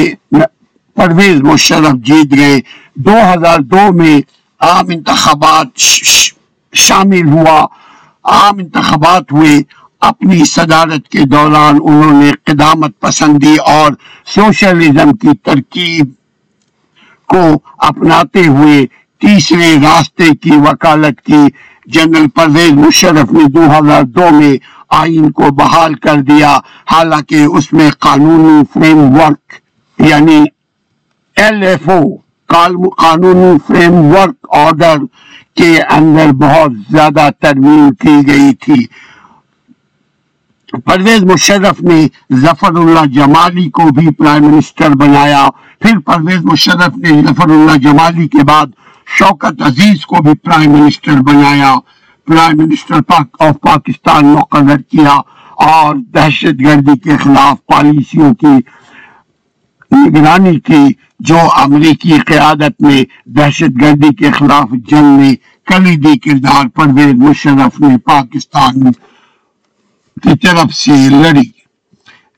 پرویز 0.95 1.41
مشرف 1.41 1.93
جیت 1.93 2.37
گئے۔ 2.37 2.61
دو 2.97 3.13
ہزار 3.35 3.59
دو 3.59 3.93
میں 3.93 4.21
عام 4.61 4.85
انتخابات 4.89 5.67
شامل 6.75 7.29
ہوا۔ 7.29 7.67
عام 8.25 8.59
انتخابات 8.59 9.33
ہوئے۔ 9.33 9.83
اپنی 10.01 10.45
صدارت 10.45 11.09
کے 11.09 11.19
دوران 11.19 11.79
انہوں 11.83 12.23
نے 12.23 12.31
قدامت 12.45 13.01
پسندی 13.01 13.57
اور 13.57 13.93
سوشلزم 14.27 15.17
کی 15.17 15.37
ترکیب 15.37 16.07
کو 17.27 17.59
اپناتے 17.79 18.47
ہوئے 18.47 18.87
تیسرے 19.21 19.77
راستے 19.83 20.25
کی 20.43 20.51
وکالت 20.51 21.21
کی۔ 21.21 21.49
جنرل 21.87 22.29
پرویز 22.29 22.73
مشرف 22.73 23.33
نے 23.33 23.45
دو 23.45 23.63
ہزار 23.71 24.03
دو 24.03 24.31
میں 24.31 24.57
آئین 24.89 25.31
کو 25.31 25.43
بحال 25.43 25.95
کر 25.95 26.15
دیا۔ 26.15 26.59
حالانکہ 26.93 27.45
اس 27.45 27.73
میں 27.73 27.91
قانونی 27.91 28.63
فریم 28.73 28.99
ورک 28.99 29.53
یعنی 29.99 30.45
ایل 31.37 31.63
ایف 31.63 31.89
او 31.89 32.01
قانونی 32.49 33.59
فریم 33.67 33.95
ورک 33.95 34.47
آرڈر 34.51 34.99
کے 35.57 35.83
اندر 35.91 36.33
بہت 36.33 36.73
زیادہ 36.91 37.29
ترمیم 37.41 37.91
کی 38.01 38.27
گئی 38.27 38.55
تھی۔ 38.55 38.85
پرویز 40.85 41.23
مشرف 41.25 41.83
نے 41.83 42.07
ظفر 42.35 42.77
اللہ 42.77 43.05
جمالی 43.07 43.71
کو 43.71 43.83
بھی 43.95 44.11
پرائم 44.11 44.45
منسٹر 44.45 44.91
بنایا۔ 44.91 45.49
پھر 45.81 45.99
پرویز 45.99 46.45
مشرف 46.45 46.97
نے 46.97 47.23
ظفر 47.23 47.51
اللہ 47.51 47.77
جمالی 47.77 48.29
کے 48.29 48.45
بعد 48.45 48.67
شوکت 49.19 49.63
عزیز 49.63 50.07
کو 50.07 50.23
بھی 50.23 50.35
پرائم 50.35 50.71
منسٹر 50.71 51.21
بنایا۔ 51.23 51.75
پرائم 52.27 52.59
منسٹر 52.59 53.13
آف 53.39 53.61
پاکستان 53.61 54.27
مقرر 54.27 54.81
کیا 54.91 55.21
اور 55.67 55.95
دہشت 56.15 56.61
گردی 56.61 56.99
کے 56.99 57.17
خلاف 57.17 57.67
پالیسیوں 57.67 58.35
کی 58.35 58.57
نگرانی 59.93 60.59
کی 60.61 60.93
جو 61.21 61.39
امریکی 61.57 62.19
قیادت 62.27 62.81
میں 62.81 63.03
دہشت 63.25 63.81
گردی 63.81 64.15
کے 64.15 64.31
خلاف 64.33 64.71
جنگ 64.91 65.17
میں 65.19 65.35
کلیدی 65.67 66.19
کردار 66.19 66.67
پرویز 66.69 67.15
مشرف 67.15 67.81
نے 67.81 67.97
پاکستان 67.99 68.93
کی 70.23 70.37
طرف 70.43 70.75
سے 70.75 70.93
لڑی۔ 71.11 71.49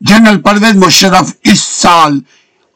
جنرل 0.00 0.40
پرویز 0.40 0.76
مشرف 0.76 1.32
اس 1.44 1.60
سال، 1.60 2.18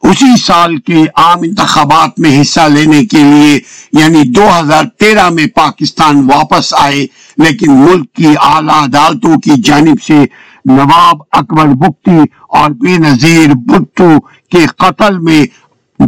اسی 0.03 0.37
سال 0.37 0.77
کے 0.77 1.03
عام 1.15 1.37
انتخابات 1.43 2.19
میں 2.19 2.41
حصہ 2.41 2.61
لینے 2.61 3.05
کے 3.05 3.23
لیے 3.23 3.59
یعنی 3.93 4.23
دو 4.23 4.47
ہزار 4.59 4.85
تیرہ 4.99 5.29
میں 5.29 5.45
پاکستان 5.55 6.29
واپس 6.29 6.73
آئے، 6.77 7.05
لیکن 7.37 7.71
ملک 7.71 8.13
کی 8.13 8.33
اعلی 8.41 8.73
عدالتوں 8.73 9.37
کی 9.39 9.61
جانب 9.61 10.01
سے 10.01 10.25
نواب 10.65 11.21
اکبر 11.31 11.65
بکتی 11.65 12.17
اور 12.47 12.71
بے 12.71 12.97
نظیر 12.97 13.53
بھٹو 13.53 14.19
کے 14.51 14.65
قتل 14.65 15.17
میں 15.17 15.45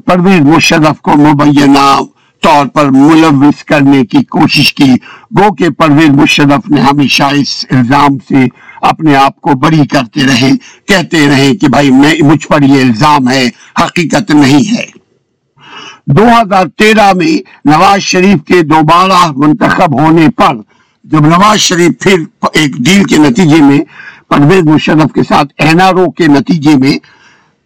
پرویز 0.05 0.41
مشرف 0.41 1.01
کو 1.01 1.11
مبینہ 1.11 1.99
طور 2.43 2.65
پر 2.65 2.89
ملوث 2.89 3.63
کرنے 3.63 4.05
کی 4.05 4.23
کوشش 4.23 4.73
کی۔ 4.73 4.91
گو 5.39 5.53
کہ 5.53 5.69
پرویز 5.69 6.09
مشرف 6.09 6.69
نے 6.69 6.81
ہمیشہ 6.81 7.23
اس 7.23 7.65
الزام 7.69 8.17
سے 8.29 8.45
اپنے 8.81 9.15
آپ 9.15 9.41
کو 9.41 9.49
بری 9.53 9.85
کرتے 9.85 10.23
رہے، 10.23 10.51
کہتے 10.87 11.27
رہے 11.29 11.55
کہ 11.55 11.67
بھائی 11.67 11.91
میں، 11.91 12.13
مجھ 12.21 12.47
پر 12.47 12.61
یہ 12.61 12.81
الزام 12.81 13.29
ہے، 13.29 13.49
حقیقت 13.85 14.31
نہیں 14.31 14.77
ہے۔ 14.77 14.85
دو 16.07 16.27
ہزار 16.41 16.67
تیرہ 16.67 17.13
میں 17.13 17.37
نواز 17.65 18.01
شریف 18.01 18.47
کے 18.47 18.61
دوبارہ 18.61 19.31
منتخب 19.35 20.01
ہونے 20.01 20.27
پر 20.35 20.55
جب 21.03 21.25
نواز 21.25 21.59
شریف 21.59 21.91
پھر 21.99 22.23
ایک 22.53 22.75
ڈیل 22.75 23.03
کے 23.03 23.17
نتیجے 23.17 23.61
میں 23.61 23.79
پرویز 24.31 24.63
مشرف 24.63 25.13
کے 25.13 25.23
ساتھ 25.23 25.53
این 25.57 25.81
آر 25.81 25.93
او 25.93 26.11
کے 26.11 26.27
نتیجے 26.27 26.75
میں 26.75 26.97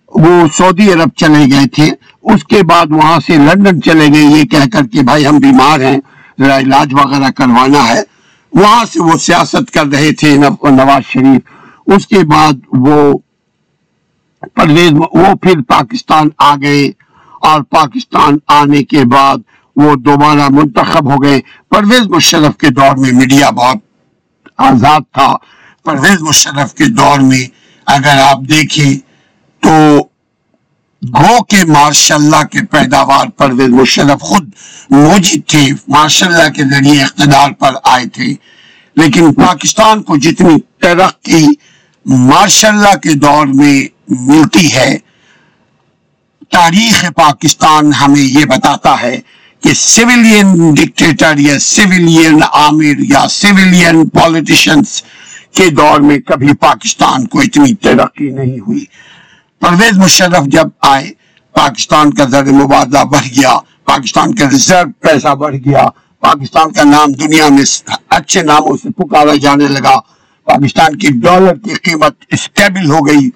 وہ 0.07 0.47
سعودی 0.57 0.93
عرب 0.93 1.09
چلے 1.15 1.45
گئے 1.51 1.67
تھے۔ 1.67 1.91
اس 2.23 2.43
کے 2.43 2.63
بعد 2.63 2.85
وہاں 2.89 3.19
سے 3.19 3.37
لندن 3.37 3.81
چلے 3.81 4.07
گئے۔ 4.13 4.23
یہ 4.23 4.43
کہہ 4.43 4.69
کر 4.73 4.87
کہ 4.87 5.01
بھائی 5.01 5.27
ہم 5.27 5.37
بیمار 5.37 5.79
ہیں، 5.79 5.97
ذرا 6.39 6.57
علاج 6.59 6.93
وغیرہ 6.93 7.31
کروانا 7.31 7.87
ہے۔ 7.89 8.01
وہاں 8.53 8.85
سے 8.85 9.03
وہ 9.03 9.17
سیاست 9.17 9.71
کر 9.71 9.85
رہے 9.85 10.11
تھے 10.11 10.37
نواز 10.37 11.11
شریف۔ 11.11 11.41
اس 11.95 12.07
کے 12.07 12.19
بعد 12.23 12.53
وہ 12.71 13.17
پرویز 14.53 14.91
وہ 14.91 15.35
پھر 15.41 15.61
پاکستان 15.67 16.29
آ 16.37 16.55
گئے 16.55 16.91
اور 17.41 17.61
پاکستان 17.61 18.37
آنے 18.47 18.83
کے 18.83 19.05
بعد 19.05 19.37
وہ 19.75 19.95
دوبارہ 19.95 20.49
منتخب 20.49 21.11
ہو 21.11 21.23
گئے۔ 21.23 21.39
پرویز 21.69 22.07
مشرف 22.07 22.57
کے 22.57 22.69
دور 22.69 22.97
میں 22.97 23.11
میڈیا 23.11 23.49
بہت 23.49 23.77
آزاد 24.57 25.01
تھا۔ 25.13 25.33
پرویز 25.85 26.21
مشرف 26.21 26.73
کے 26.73 26.85
دور 26.85 27.19
میں 27.19 27.47
اگر 27.85 28.17
آپ 28.21 28.39
دیکھیں 28.49 28.93
تو 29.63 29.99
گو 31.01 31.43
کے 31.43 31.65
ماشاء 31.65 32.15
اللہ 32.15 32.43
کے 32.51 32.65
پیداوار 32.71 33.27
پرویز 33.27 33.69
مشرف 33.69 34.21
خود 34.21 34.49
موجود 34.89 35.47
تھے 35.47 35.67
ماشاء 35.87 36.27
اللہ 36.27 36.49
کے 36.49 36.63
ذریعے 36.63 37.03
اقتدار 37.03 37.51
پر 37.51 37.73
آئے 37.83 38.05
تھے۔ 38.05 38.33
لیکن 38.95 39.33
پاکستان 39.33 40.03
کو 40.03 40.17
جتنی 40.17 40.55
ترقی 40.81 41.45
ماشاء 42.05 42.69
اللہ 42.69 42.95
کے 43.03 43.13
دور 43.13 43.47
میں 43.47 43.77
ملتی 44.09 44.73
ہے، 44.73 44.97
تاریخ 46.51 47.03
پاکستان 47.15 47.93
ہمیں 47.93 48.21
یہ 48.21 48.45
بتاتا 48.45 49.01
ہے 49.01 49.19
کہ 49.63 49.73
سویلین 49.73 50.73
ڈکٹیٹر 50.73 51.37
یا 51.37 51.59
سویلین 51.59 52.43
عامر 52.53 52.99
یا 53.09 53.27
سویلین 53.29 54.07
پولیٹیشنز 54.09 55.01
کے 55.55 55.69
دور 55.69 55.99
میں 55.99 56.17
کبھی 56.19 56.53
پاکستان 56.53 57.25
کو 57.27 57.39
اتنی 57.39 57.73
ترقی 57.75 58.29
نہیں 58.29 58.59
ہوئی۔ 58.59 58.85
پرویز 59.59 59.97
مشرف 59.97 60.45
جب 60.45 60.67
آئے، 60.81 61.11
پاکستان 61.53 62.13
کا 62.13 62.25
زر 62.25 62.51
مبادلہ 62.51 63.03
بڑھ 63.03 63.27
گیا، 63.37 63.53
پاکستان 63.85 64.35
کا 64.35 64.49
ریزرو 64.49 64.91
پیسہ 64.99 65.35
بڑھ 65.35 65.55
گیا، 65.55 65.87
پاکستان 66.19 66.71
کا 66.71 66.83
نام 66.83 67.11
دنیا 67.11 67.47
میں 67.49 67.63
اچھے 68.09 68.41
ناموں 68.41 68.75
سے 68.83 68.89
پکارا 68.89 69.35
جانے 69.35 69.67
لگا۔ 69.67 69.99
پاکستان 70.45 70.97
کی 70.97 71.07
ڈالر 71.23 71.55
کی 71.55 71.73
قیمت 71.73 72.13
اسٹیبل 72.31 72.91
ہو 72.91 72.99
گئی۔ 73.07 73.29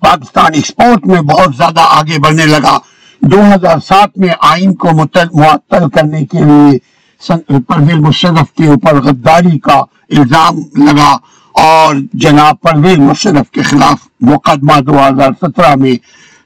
پاکستان 0.00 0.54
ایکسپورٹ 0.54 1.06
میں 1.06 1.20
بہت 1.20 1.56
زیادہ 1.56 1.80
آگے 1.80 2.18
بڑھنے 2.18 2.46
لگا۔ 2.46 2.78
دو 3.20 3.40
ہزار 3.40 3.78
سات 3.86 4.18
میں 4.18 4.34
آئین 4.40 4.74
کو 4.74 4.88
معطل 4.92 5.88
کرنے 5.88 6.24
کے 6.26 6.38
لیے 6.38 6.78
پرویز 7.26 7.98
مشرف 7.98 8.52
کے 8.56 8.66
اوپر 8.66 9.00
غداری 9.00 9.58
کا 9.58 9.78
الزام 10.10 10.58
لگا 10.84 11.16
اور 11.54 11.94
جناب 12.12 12.60
پرویز 12.60 12.98
مشرف 12.98 13.50
کے 13.50 13.62
خلاف 13.62 14.06
مقدمہ 14.20 14.80
دو 14.80 14.98
ہزار 14.98 15.32
سترہ 15.40 15.74
میں 15.74 15.94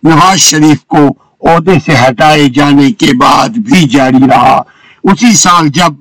نواز 0.03 0.39
شریف 0.39 0.85
کو 0.87 1.07
عہدے 1.51 1.75
سے 1.87 1.93
ہٹائے 1.95 2.49
جانے 2.49 2.91
کے 2.93 3.13
بعد 3.21 3.49
بھی 3.49 3.89
جاری 3.89 4.29
رہا۔ 4.31 4.61
اسی 5.05 5.33
سال 5.37 5.69
جب 5.69 5.93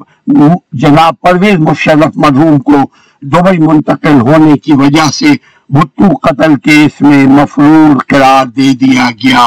جناب 0.73 1.19
پرویز 1.21 1.59
مشرف 1.59 2.17
مرحوم 2.17 2.59
کو 2.59 2.81
دبئی 3.21 3.57
منتقل 3.57 4.19
ہونے 4.21 4.57
کی 4.57 4.73
وجہ 4.73 5.09
سے 5.13 5.33
بھٹو 5.69 6.15
قتل 6.17 6.55
کیس 6.55 7.01
میں 7.01 7.25
مفرور 7.27 7.97
قرار 8.07 8.45
دے 8.45 8.73
دیا 8.73 9.09
گیا۔ 9.23 9.45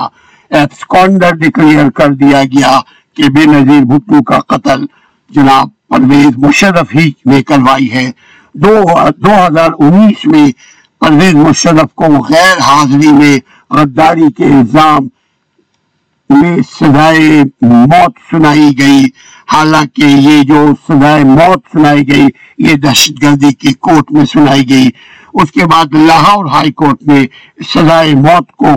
ایبسکونڈر 0.50 1.34
ڈکلیئر 1.36 1.90
کر 1.90 2.12
دیا 2.12 2.42
گیا 2.44 2.78
کہ 3.16 3.28
بے 3.28 3.44
نظیر 3.46 3.84
بھٹو 3.84 4.22
کا 4.22 4.38
قتل 4.38 4.84
جناب 5.34 5.68
پرویز 5.88 6.38
مشرف 6.38 6.94
ہی 6.94 7.10
نے 7.24 7.42
کروائی 7.42 7.92
ہے۔ 7.92 8.10
دو 8.54 8.74
دو 9.16 9.32
ہزار 9.46 9.70
انیس 9.78 10.26
میں 10.26 10.46
پرویز 11.00 11.34
مشرف 11.34 11.94
کو 11.94 12.04
غیر 12.04 12.58
حاضری 12.58 13.12
میں 13.12 13.38
غداری 13.70 14.32
کے 14.36 14.44
الزام 14.44 15.08
میں 16.30 16.56
سزائے 16.80 17.42
موت 17.62 18.18
سنائی 18.30 18.70
گئی۔ 18.78 19.04
حالانکہ 19.52 20.04
یہ 20.04 20.42
جو 20.42 20.66
سزائے 20.88 21.24
موت 21.24 21.60
سنائی 21.72 22.08
گئی، 22.08 22.26
یہ 22.58 22.74
دہشت 22.74 23.22
گردی 23.22 23.52
کی 23.52 23.72
کورٹ 23.72 24.12
میں 24.12 24.24
سنائی 24.24 24.68
گئی۔ 24.68 24.88
اس 25.34 25.50
کے 25.52 25.66
بعد 25.66 25.94
لاہور 25.94 26.46
ہائی 26.46 26.72
کورٹ 26.72 27.02
میں 27.02 27.26
سزائے 27.74 28.14
موت 28.14 28.52
کو 28.52 28.72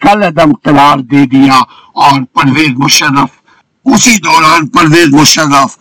کل 0.00 0.22
عدم 0.22 0.52
قرار 0.62 0.98
دے 0.98 1.26
دیا 1.26 1.58
اور 1.94 2.20
پرویز 2.32 2.70
مشرف 2.78 3.37
اسی 3.94 4.18
دوران 4.18 4.68
پرویز 4.68 5.08
مشرف 5.08 5.76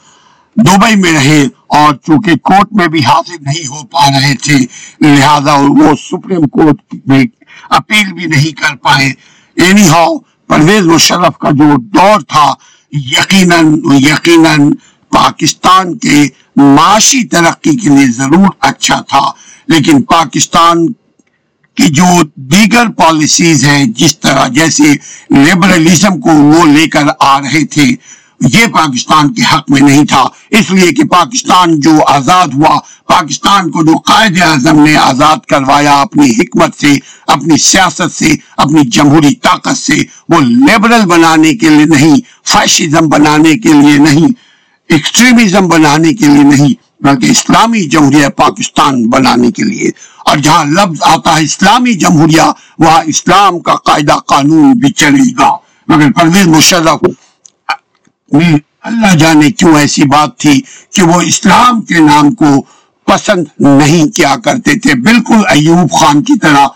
دبئی 0.56 0.96
میں 0.96 1.12
رہے 1.12 1.48
اور 1.68 1.96
چونکہ 1.96 2.36
کورٹ 2.36 2.68
میں 2.72 2.88
بھی 2.88 3.06
حاضر 3.06 3.36
نہیں 3.42 3.68
ہو 3.68 3.84
پا 3.84 4.10
رہے 4.10 4.36
تھے، 4.36 4.58
لہذا 5.02 5.54
وہ 5.54 5.96
سپریم 5.96 6.48
کورٹ 6.48 6.96
میں 7.06 7.24
اپیل 7.70 8.14
بھی 8.14 8.26
نہیں 8.26 8.52
کر 8.52 8.76
پائے۔ 8.76 9.14
اینی 9.56 9.88
ہاؤ 9.88 10.18
پرویز 10.48 10.82
مشرف 10.82 11.38
کا 11.38 11.50
جو 11.50 11.78
دور 11.80 12.20
تھا، 12.20 12.54
یقیناً 12.92 13.82
یقیناً 13.86 14.72
پاکستان 15.10 15.98
کے 15.98 16.28
معاشی 16.56 17.24
ترقی 17.24 17.76
کے 17.76 17.90
لیے 17.90 18.12
ضرور 18.12 18.48
اچھا 18.60 19.02
تھا۔ 19.02 19.32
لیکن 19.68 20.02
پاکستان 20.02 20.88
کہ 21.78 21.88
جو 21.88 22.04
دیگر 22.36 22.88
پالیسیز 22.88 23.66
ہیں 23.66 23.86
جس 23.86 24.20
طرح 24.20 24.48
جیسے 24.48 24.84
لیبرلزم 25.30 26.20
کو 26.20 26.30
وہ 26.30 26.66
لے 26.66 26.88
کر 26.88 27.04
آ 27.20 27.40
رہے 27.42 27.66
تھے، 27.66 27.86
یہ 28.42 28.66
پاکستان 28.68 29.34
کے 29.34 29.42
حق 29.54 29.72
میں 29.72 29.82
نہیں 29.82 30.06
تھا۔ 30.06 30.24
اس 30.52 30.72
لیے 30.72 30.92
کہ 30.92 31.04
پاکستان 31.04 31.80
جو 31.80 31.92
آزاد 32.08 32.48
ہوا، 32.48 32.80
پاکستان 33.08 33.72
کو 33.72 33.84
جو 33.84 33.98
قائد 33.98 34.42
اعظم 34.42 34.84
نے 34.84 34.96
آزاد 34.96 35.46
کروایا 35.48 36.02
اپنی 36.02 36.32
حکمت 36.32 36.80
سے، 36.80 36.98
اپنی 37.28 37.58
سیاست 37.58 38.12
سے، 38.12 38.36
اپنی 38.58 38.82
جمہوری 38.88 39.36
طاقت 39.36 39.78
سے، 39.78 40.04
وہ 40.30 40.42
لیبرل 40.42 41.06
بنانے 41.06 41.54
کے 41.54 41.70
لیے 41.70 41.86
نہیں 41.86 42.16
فیشزم 42.46 43.08
بنانے 43.08 43.58
کے 43.58 43.74
لیے 43.74 43.98
نہیں 43.98 44.28
ایکسٹریمزم 44.90 45.68
بنانے 45.68 46.14
کے 46.14 46.26
لیے 46.26 46.44
نہیں۔ 46.44 46.87
بلکہ 47.02 47.26
اسلامی 47.26 47.82
جمہوریہ 47.82 48.28
پاکستان 48.28 49.10
بنانے 49.10 49.52
کے 49.52 49.64
لیے۔ 49.64 49.90
اور 50.26 50.38
جہاں 50.38 50.66
لفظ 50.66 50.98
آتا 51.02 51.38
ہے 51.38 51.44
اسلامی 51.44 51.94
جمہوریہ، 51.94 52.52
وہاں 52.80 53.02
اسلام 53.06 53.60
کا 53.60 53.76
قاعدہ 53.76 54.16
قانون 54.26 54.74
بھی 54.74 54.90
چلے 54.92 55.32
گا۔ 55.40 55.58
مگر 55.88 56.12
پرویز 56.12 56.48
مشرف 56.48 57.04
اللہ 58.84 59.16
جانے 59.16 59.52
کیوں 59.52 59.78
ایسی 59.78 60.04
بات 60.04 60.38
تھی 60.38 60.62
کہ 60.92 61.02
وہ 61.04 61.22
اسلام 61.22 61.82
کے 61.82 62.00
نام 62.00 62.34
کو 62.34 62.62
پسند 63.08 63.46
نہیں 63.60 64.16
کیا 64.16 64.36
کرتے 64.44 64.80
تھے؟ 64.80 64.94
بالکل 64.96 65.42
ایوب 65.50 65.92
خان 65.92 66.24
کی 66.24 66.40
طرح 66.40 66.68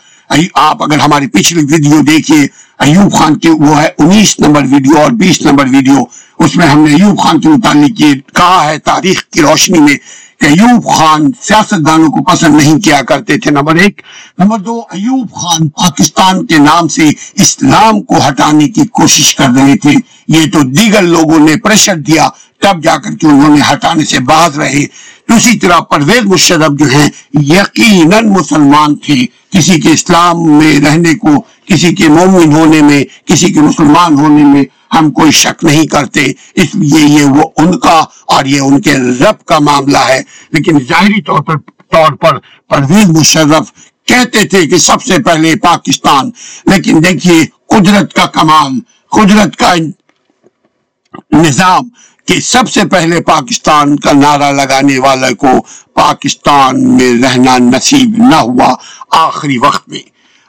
آپ 0.54 0.84
اگر 0.84 1.00
ہماری 1.00 1.28
پچھلی 1.28 1.66
ویڈیو 1.72 2.02
دیکھیے، 2.02 2.48
ایوب 2.80 3.14
خان 3.14 3.40
کی 3.40 3.50
وہ 3.50 3.82
ہے 3.82 3.90
انیس 3.98 4.40
نمبر 4.40 4.64
ویڈیو 4.72 4.98
اور 4.98 5.12
بیس 5.12 5.42
نمبر 5.42 5.66
ویڈیو، 5.72 6.04
اس 6.40 6.56
میں 6.56 6.68
ہم 6.68 6.80
نے 6.80 6.96
ایوب 6.96 7.20
خان 7.20 7.42
کے 7.42 7.50
متعلق 7.50 8.02
یہ 8.02 8.14
کہا 8.14 8.70
ہے 8.70 8.78
تاریخ 8.78 9.24
کی 9.24 9.42
روشنی 9.42 9.80
میں 9.80 9.98
کہ 10.40 10.46
ایوب 10.46 10.94
خان 10.94 11.32
سیاست 11.42 11.88
دانوں 11.88 12.10
کو 12.10 12.24
پسند 12.24 12.56
نہیں 12.56 12.80
کیا 12.80 13.02
کرتے 13.02 13.38
تھے۔ 13.38 13.52
نمبر 13.52 13.76
ایک۔ 13.76 14.02
نمبر 14.40 14.60
دو، 14.60 14.82
ایوب 14.92 15.34
خان 15.34 15.70
پاکستان 15.70 16.46
کے 16.46 16.58
نام 16.58 16.88
سے 16.88 17.10
اسلام 17.36 18.02
کو 18.02 18.16
ہٹانے 18.28 18.70
کی 18.70 18.82
کوشش 18.88 19.36
کر 19.36 19.50
رہے 19.50 19.78
تھے۔ 19.78 19.94
یہ 20.28 20.52
تو 20.54 20.64
دیگر 20.64 21.02
لوگوں 21.02 21.40
نے 21.40 21.56
پریشر 21.56 21.96
دیا، 21.96 22.28
تب 22.62 22.84
جا 22.84 22.98
کر 22.98 23.16
کے 23.16 23.28
انہوں 23.28 23.56
نے 23.58 23.62
ہٹانے 23.74 24.06
سے 24.06 24.20
باز 24.20 24.60
رہے۔ 24.60 24.86
دوسری 25.30 25.60
طرح 25.60 25.80
پرویز 25.80 26.26
مشرف 26.26 26.72
جو 26.72 26.86
ہیں، 26.86 27.10
یقیناً 27.34 28.30
مسلمان 28.30 28.96
تھے۔ 28.96 29.41
کسی 29.52 29.82
کے 29.82 29.90
اسلام 29.90 30.58
میں 30.58 30.80
رہنے 30.80 31.16
کو، 31.16 31.30
کسی 31.66 31.96
کے 31.96 32.08
مومن 32.08 32.54
ہونے 32.54 32.82
میں، 32.82 33.04
کسی 33.28 33.54
کے 33.54 33.60
مسلمان 33.60 34.20
ہونے 34.20 34.44
میں 34.44 34.64
ہم 34.96 35.12
کوئی 35.12 35.32
شک 35.32 35.64
نہیں 35.64 35.88
کرتے۔ 35.88 36.34
اس 36.56 36.76
لیے 36.76 37.06
یہ 37.06 37.24
وہ 37.24 37.44
ان 37.58 37.80
کا 37.80 38.04
اور 38.28 38.46
یہ 38.46 38.60
ان 38.60 38.82
کے 38.82 38.94
رب 38.94 39.46
کا 39.46 39.60
معاملہ 39.60 39.98
ہے۔ 39.98 40.22
لیکن 40.52 40.80
ظاہری 40.80 41.22
طور 41.22 41.40
پر 41.40 41.58
طور 41.92 42.12
پر 42.14 42.38
پرویز 42.70 43.10
مشرف 43.10 43.72
کہتے 44.06 44.44
تھے 44.44 44.68
کہ 44.68 44.78
سب 44.78 45.04
سے 45.04 45.24
پہلے 45.24 45.56
پاکستان۔ 45.56 46.32
لیکن 46.66 47.00
دیکھیے، 47.10 47.46
قدرت 47.68 48.14
کا 48.14 48.26
کمال، 48.26 48.72
قدرت 49.12 49.56
کا 49.56 49.76
نظام 51.32 51.90
کہ 52.26 52.40
سب 52.40 52.70
سے 52.70 52.86
پہلے 52.86 53.22
پاکستان 53.22 53.96
کا 53.96 54.12
نعرہ 54.12 54.52
لگانے 54.52 55.00
والے 55.00 55.34
کو 55.34 55.48
پاکستان 55.94 56.98
میں 56.98 57.14
رہنا 57.24 57.58
نصیب 57.58 58.16
نہ 58.18 58.36
ہوا 58.36 58.74
آخری 59.12 59.58
وقت 59.58 59.90
میں۔ 59.90 60.00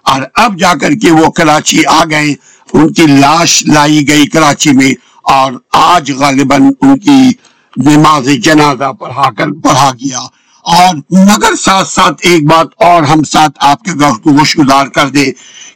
اور 0.03 0.23
اب 0.35 0.59
جا 0.59 0.75
کر 0.75 0.93
کے 0.93 1.11
وہ 1.11 1.31
کراچی 1.31 1.87
آ 1.87 2.05
گئے، 2.11 2.35
ان 2.73 2.93
کی 2.93 3.07
لاش 3.07 3.65
لائی 3.67 4.09
گئی 4.09 4.27
کراچی 4.27 4.73
میں، 4.73 4.95
اور 5.23 5.53
آج 5.73 6.13
غالباً 6.13 6.71
ان 6.81 6.99
کی 6.99 7.33
نماز 7.77 8.29
جنازہ 8.43 8.93
پڑھا 8.93 9.31
کر 9.39 9.47
پڑھا 9.63 9.91
گیا۔ 9.91 10.21
اور 10.65 10.95
مگر 11.11 11.55
ساتھ 11.57 11.89
ساتھ 11.89 12.15
ایک 12.21 12.47
بات 12.47 12.67
اور 12.77 13.03
ہم 13.03 13.23
ساتھ 13.23 13.53
آپ 13.61 13.83
کے 13.83 13.91
گوش 13.93 14.59
گزار 14.59 14.87
کر 14.87 15.09
دے 15.09 15.25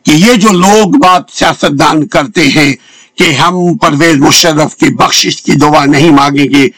کہ 0.04 0.10
یہ 0.10 0.34
جو 0.34 0.48
لوگ 0.48 0.98
بات 0.98 1.22
سیاست 1.32 1.80
دان 1.80 2.06
کرتے 2.06 2.48
ہیں 2.48 2.72
کہ 3.16 3.32
ہم 3.32 3.76
پرویز 3.76 4.16
مشرف 4.16 4.76
کی 4.76 4.94
بخشش 4.94 5.42
کی 5.42 5.52
دعا 5.52 5.84
نہیں 5.84 6.10
مانگیں 6.10 6.44
گے۔ 6.44 6.68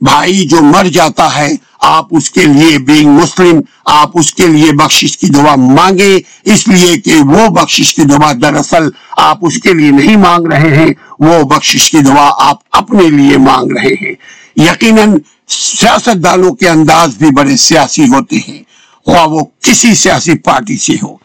بھائی 0.00 0.48
جو 0.48 0.56
مر 0.60 0.84
جاتا 0.84 1.36
ہے، 1.36 1.56
آپ 1.80 2.06
اس 2.10 2.30
کے 2.30 2.44
لیے 2.44 2.78
بینگ 2.78 3.08
مسلم 3.08 3.60
آپ 3.84 4.10
اس 4.14 4.34
کے 4.34 4.46
لیے 4.46 4.72
بخشش 4.72 5.18
کی 5.18 5.26
دعا 5.26 5.54
مانگے 5.56 6.20
اس 6.44 6.68
لیے 6.68 7.00
کہ 7.00 7.14
وہ 7.14 7.48
بخشش 7.48 7.94
کی 7.94 8.02
دعا 8.02 8.32
دراصل 8.32 8.88
آپ 9.16 9.38
اس 9.42 9.58
کے 9.58 9.74
لیے 9.74 9.90
نہیں 9.90 10.16
مانگ 10.16 10.46
رہے 10.46 10.76
ہیں، 10.76 10.92
وہ 11.18 11.42
بخشش 11.42 11.90
کی 11.90 11.98
دعا 11.98 12.30
آپ 12.48 12.56
اپنے 12.72 13.10
لیے 13.10 13.36
مانگ 13.36 13.72
رہے 13.72 13.94
ہیں۔ 14.02 14.14
یقیناً 14.56 15.18
سیاست 15.48 16.24
دانوں 16.24 16.54
کے 16.54 16.68
انداز 16.68 17.16
بھی 17.16 17.30
بڑے 17.30 17.56
سیاسی 17.56 18.04
ہوتے 18.04 18.36
ہیں۔ 18.48 18.62
خواہ 19.04 19.26
وہ 19.26 19.40
کسی 19.60 19.94
سیاسی 19.94 20.38
پارٹی 20.38 20.76
سے 20.76 20.92
ہو۔ 21.02 21.16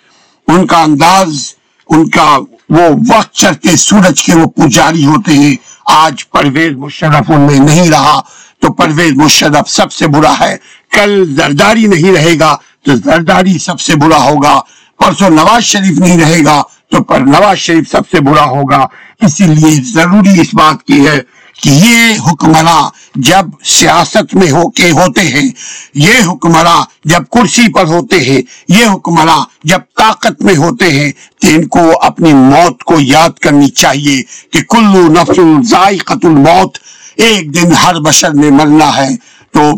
ان 0.48 0.68
کا 0.68 0.84
انداز، 0.84 1.54
ان 1.90 2.10
کا 2.10 2.38
وہ 2.74 3.16
وقت 3.16 3.34
چڑھتے 3.34 3.76
سورج 3.76 4.24
کے 4.24 4.36
وہ 4.36 4.46
پجاری 4.46 5.06
ہوتے 5.06 5.34
ہیں۔ 5.34 5.56
آج 5.86 6.30
پرویز 6.30 6.72
مشرف 6.78 7.32
ان 7.32 7.42
میں 7.42 7.60
نہیں 7.60 7.90
رہا۔ 7.90 8.20
تو 8.60 8.74
پرویز 8.74 9.14
مشرف 9.14 9.70
سب 9.70 9.92
سے 9.92 10.08
برا 10.08 10.34
ہے۔ 10.40 10.58
کل 10.92 11.36
زرداری 11.38 11.88
نہیں 11.88 12.12
رہے 12.12 12.40
گا 12.40 12.58
تو 12.86 12.96
زرداری 12.96 13.58
سب 13.58 13.80
سے 13.80 13.96
برا 13.96 14.18
ہوگا۔ 14.18 14.60
پرسوں 15.00 15.30
نواز 15.30 15.64
شریف 15.64 16.00
نہیں 16.00 16.20
رہے 16.20 16.46
گا 16.46 16.62
تو 16.92 17.04
پر 17.04 17.20
نواز 17.20 17.58
شریف 17.58 17.92
سب 17.92 18.02
سے 18.12 18.22
برا 18.22 18.46
ہوگا۔ 18.46 18.86
اسی 19.22 19.44
لیے 19.44 19.82
ضروری 19.82 20.42
اس 20.42 20.54
بات 20.54 20.84
کی 20.84 21.08
ہے 21.08 21.22
کہ 21.64 21.70
یہ 21.70 22.32
حکمراں 22.32 22.90
جب 23.16 23.46
سیاست 23.64 24.36
میں 24.36 24.52
ہو 24.52 24.70
کے 24.70 24.92
ہوتے 24.92 25.22
ہیں، 25.22 25.52
یہ 25.94 26.14
حکمراں 26.28 26.84
جب 27.04 27.24
کرسی 27.32 27.74
پر 27.74 27.86
ہوتے 27.86 28.20
ہیں، 28.20 28.42
یہ 28.68 28.86
حکمراں 28.86 29.46
جب 29.64 29.80
طاقت 29.98 30.42
میں 30.42 30.56
ہوتے 30.56 30.92
ہیں، 30.92 31.12
تو 31.42 31.48
ان 31.50 31.68
کو 31.68 31.80
اپنی 32.02 32.34
موت 32.34 32.84
کو 32.84 32.96
یاد 33.00 33.40
کرنی 33.40 33.70
چاہیے 33.70 34.24
کہ 34.52 34.62
کلو 34.62 35.08
نفس 35.08 35.70
ذائقت 35.70 36.26
الموت 36.26 36.78
ایک 37.16 37.56
دن 37.56 37.72
ہر 37.72 38.00
بشر 38.00 38.34
نے 38.34 38.50
مرنا 38.50 38.98
ہے۔ 38.98 39.10
تو 39.52 39.72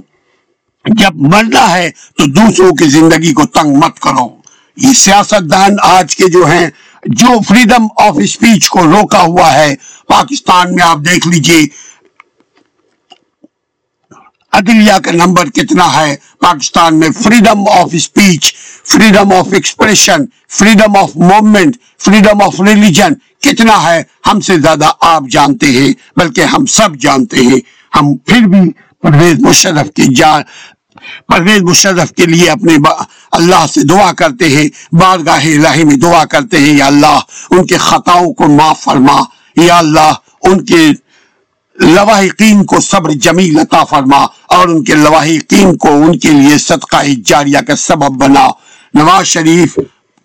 جب 0.86 1.16
مرنا 1.16 1.72
ہے، 1.72 1.92
تو 2.18 2.26
دوسروں 2.26 2.72
کی 2.72 2.90
زندگی 2.90 3.34
کو 3.34 3.46
تنگ 3.46 3.76
مت 3.76 4.00
کرو۔ 4.00 4.28
یہ 4.78 4.94
سیاست 4.94 5.52
دان 5.52 5.72
آج 5.84 6.16
کے 6.16 6.28
جو 6.28 6.46
ہیں 6.46 6.70
جو 7.06 7.28
فریڈم 7.48 7.88
آف 7.98 8.16
اسپیچ 8.18 8.70
کو 8.70 8.86
روکا 8.86 9.22
ہوا 9.22 9.54
ہے، 9.54 9.76
پاکستان 10.08 10.76
میں 10.76 10.84
آپ 10.84 10.98
دیکھ 10.98 11.28
لیجیے۔ 11.28 11.68
عدلیہ 14.52 14.98
کا 15.04 15.12
نمبر 15.12 15.50
کتنا 15.50 16.02
ہے؟ 16.02 16.16
پاکستان 16.40 17.00
میں 17.00 17.10
freedom 17.24 17.68
of 17.70 17.90
speech 17.92 18.54
freedom 18.86 19.34
of 19.34 19.48
expression 19.52 20.26
freedom 20.50 20.98
of 20.98 21.16
movement 21.16 21.78
freedom 22.00 22.42
of 22.42 22.62
religion 22.62 23.14
کتنا 23.40 23.92
ہے؟ 23.92 24.04
ہم 24.26 24.40
سے 24.40 24.60
زیادہ 24.60 24.90
آپ 25.02 25.24
جانتے 25.32 25.66
ہیں، 25.66 25.94
بلکہ 26.18 26.42
ہم 26.42 26.66
سب 26.66 26.96
جانتے 26.96 27.38
ہیں۔ 27.38 27.60
ہم 27.96 28.16
پھر 28.16 28.42
بھی 28.42 28.72
پرویز 29.02 29.40
مشرف 29.40 29.88
کی 29.96 30.16
جان 30.16 30.42
پرویز 31.28 31.62
مشرف 31.62 32.12
کے 32.12 32.26
لیے 32.26 32.50
اپنے 32.50 32.76
اللہ 33.32 33.66
سے 33.74 33.82
دعا 33.84 34.12
کرتے 34.12 34.50
ہیں، 34.50 34.68
بارگاہ 34.96 35.46
الہی 35.46 35.84
میں 35.84 35.96
دعا 35.96 36.24
کرتے 36.26 36.60
ہیں، 36.60 36.76
یا 36.78 36.86
اللہ 36.86 37.20
ان 37.52 37.66
کے 37.66 37.78
خطاؤں 37.78 38.34
کو 38.34 38.48
معاف 38.48 38.84
فرما، 38.84 39.20
یا 39.56 39.78
اللہ 39.78 40.14
ان 40.44 40.64
کے 40.66 40.86
لواحقین 41.80 42.64
کو 42.66 42.80
صبر 42.82 43.12
جمیل 43.22 43.60
عطا 43.60 43.84
فرما 43.84 44.24
اور 44.56 44.68
ان 44.68 44.84
کے 44.84 44.96
لواحقین 44.96 45.76
کو 45.78 45.90
ان 45.96 46.18
کے 46.20 46.30
لیے 46.30 46.58
صدقہ 46.58 47.04
جاریہ 47.26 47.60
کا 47.68 47.76
سبب 47.76 48.18
بنا۔ 48.22 48.48
نواز 48.94 49.26
شریف 49.28 49.76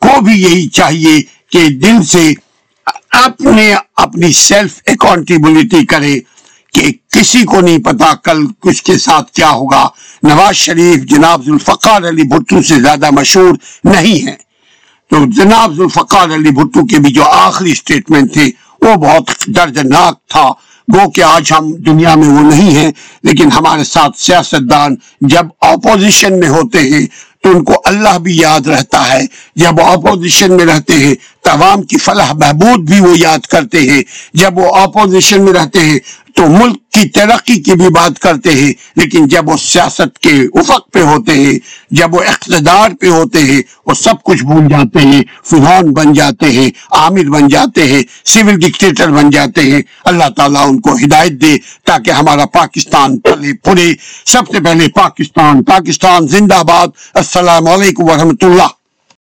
کو 0.02 0.20
بھی 0.20 0.40
یہی 0.42 0.68
چاہیے 0.68 1.20
کہ 1.52 1.68
دل 1.82 2.02
سے 2.02 2.32
اپنے 3.18 3.72
اپنی 3.96 4.32
سیلف 4.32 4.80
اکاؤنٹیبلٹی 4.86 5.84
کرے۔ 5.86 6.18
کہ 6.72 6.92
کسی 7.12 7.44
کو 7.44 7.60
نہیں 7.60 7.78
پتا 7.78 8.14
کل 8.14 8.46
کچھ 8.60 8.82
کے 8.82 8.98
ساتھ 8.98 9.32
کیا 9.32 9.50
ہوگا۔ 9.50 9.88
نواز 10.22 10.54
شریف 10.54 11.04
جناب 11.04 11.44
ذوالفقار 11.44 12.08
علی 12.08 12.22
بھٹو 12.22 12.62
سے 12.62 12.80
زیادہ 12.80 13.10
مشہور 13.10 13.54
نہیں 13.84 14.26
ہے 14.26 14.36
تو 15.10 15.16
جناب 15.30 15.74
ذوالفقار 15.76 16.28
علی 16.34 16.50
بھٹو 16.50 16.86
کے 16.86 16.98
بھی 16.98 17.12
جو 17.12 17.24
آخری 17.24 17.74
سٹیٹمنٹ 17.74 18.32
تھے، 18.32 18.50
وہ 18.80 18.94
بہت 18.94 19.30
دردناک 19.46 20.26
تھا۔ 20.28 20.48
گو 20.94 21.10
کہ 21.10 21.22
آج 21.22 21.52
ہم 21.52 21.72
دنیا 21.72 22.14
میں 22.14 22.28
وہ 22.28 22.40
نہیں 22.40 22.74
ہیں، 22.74 22.92
لیکن 23.22 23.52
ہمارے 23.52 23.84
ساتھ 23.84 24.20
سیاست 24.20 24.70
دان 24.70 24.94
جب 25.20 25.46
اپوزیشن 25.60 26.40
میں 26.40 26.48
ہوتے 26.48 26.80
ہیں، 26.80 27.06
تو 27.42 27.50
ان 27.50 27.64
کو 27.64 27.72
اللہ 27.84 28.18
بھی 28.18 28.36
یاد 28.36 28.66
رہتا 28.66 29.12
ہے۔ 29.12 29.26
جب 29.56 29.80
وہ 29.80 29.84
اپوزیشن 29.84 30.56
میں 30.56 30.66
رہتے 30.66 30.92
ہیں 30.92 31.14
تمام 31.44 31.82
کی 31.82 31.98
فلاح 31.98 32.32
بہبود 32.32 32.90
بھی 32.90 33.00
وہ 33.00 33.18
یاد 33.18 33.38
کرتے 33.38 33.90
ہیں۔ 33.90 34.02
جب 34.34 34.58
وہ 34.58 34.76
اپوزیشن 34.76 35.44
میں 35.44 35.52
رہتے 35.52 35.80
ہیں 35.80 35.98
تو 36.40 36.46
ملک 36.48 36.76
کی 36.92 37.08
ترقی 37.08 37.54
کی 37.62 37.72
بھی 37.72 37.88
بات 37.88 38.18
کرتے 38.18 38.50
ہیں، 38.50 38.72
لیکن 38.96 39.26
جب 39.28 39.48
وہ 39.48 39.56
سیاست 39.56 40.18
کے 40.18 40.30
افق 40.60 40.90
پہ 40.92 41.02
ہوتے 41.02 41.34
ہیں، 41.34 41.58
جب 41.90 42.14
وہ 42.14 42.20
اقتدار 42.28 42.90
پہ 43.00 43.08
ہوتے 43.08 43.40
ہیں، 43.40 43.60
وہ 43.86 43.94
سب 43.94 44.22
کچھ 44.24 44.44
بھول 44.44 44.68
جاتے 44.68 45.00
ہیں 45.00 45.22
فرحان 45.50 45.92
بن 45.92 46.12
جاتے 46.12 46.50
ہیں، 46.52 46.68
عامر 46.92 47.30
بن 47.30 47.48
جاتے 47.48 47.86
ہیں، 47.86 48.02
سول 48.24 48.58
ڈکٹیٹر 48.60 49.10
بن 49.10 49.30
جاتے 49.30 49.62
ہیں۔ 49.62 49.82
اللہ 50.04 50.28
تعالیٰ 50.36 50.66
ان 50.68 50.80
کو 50.80 50.96
ہدایت 51.04 51.40
دے 51.42 51.56
تاکہ 51.84 52.10
ہمارا 52.10 52.46
پاکستان 52.58 53.18
پلے 53.18 53.52
پورے 53.64 53.92
سب 54.26 54.52
سے 54.52 54.64
پہلے 54.64 54.88
پاکستان 54.94 55.62
پاکستان 55.64 56.28
زندہ 56.28 56.62
باد 56.68 56.88
السلام 57.14 57.68
علیکم 57.68 58.10
ورحمۃ 58.10 58.44
اللہ۔ 58.44 58.79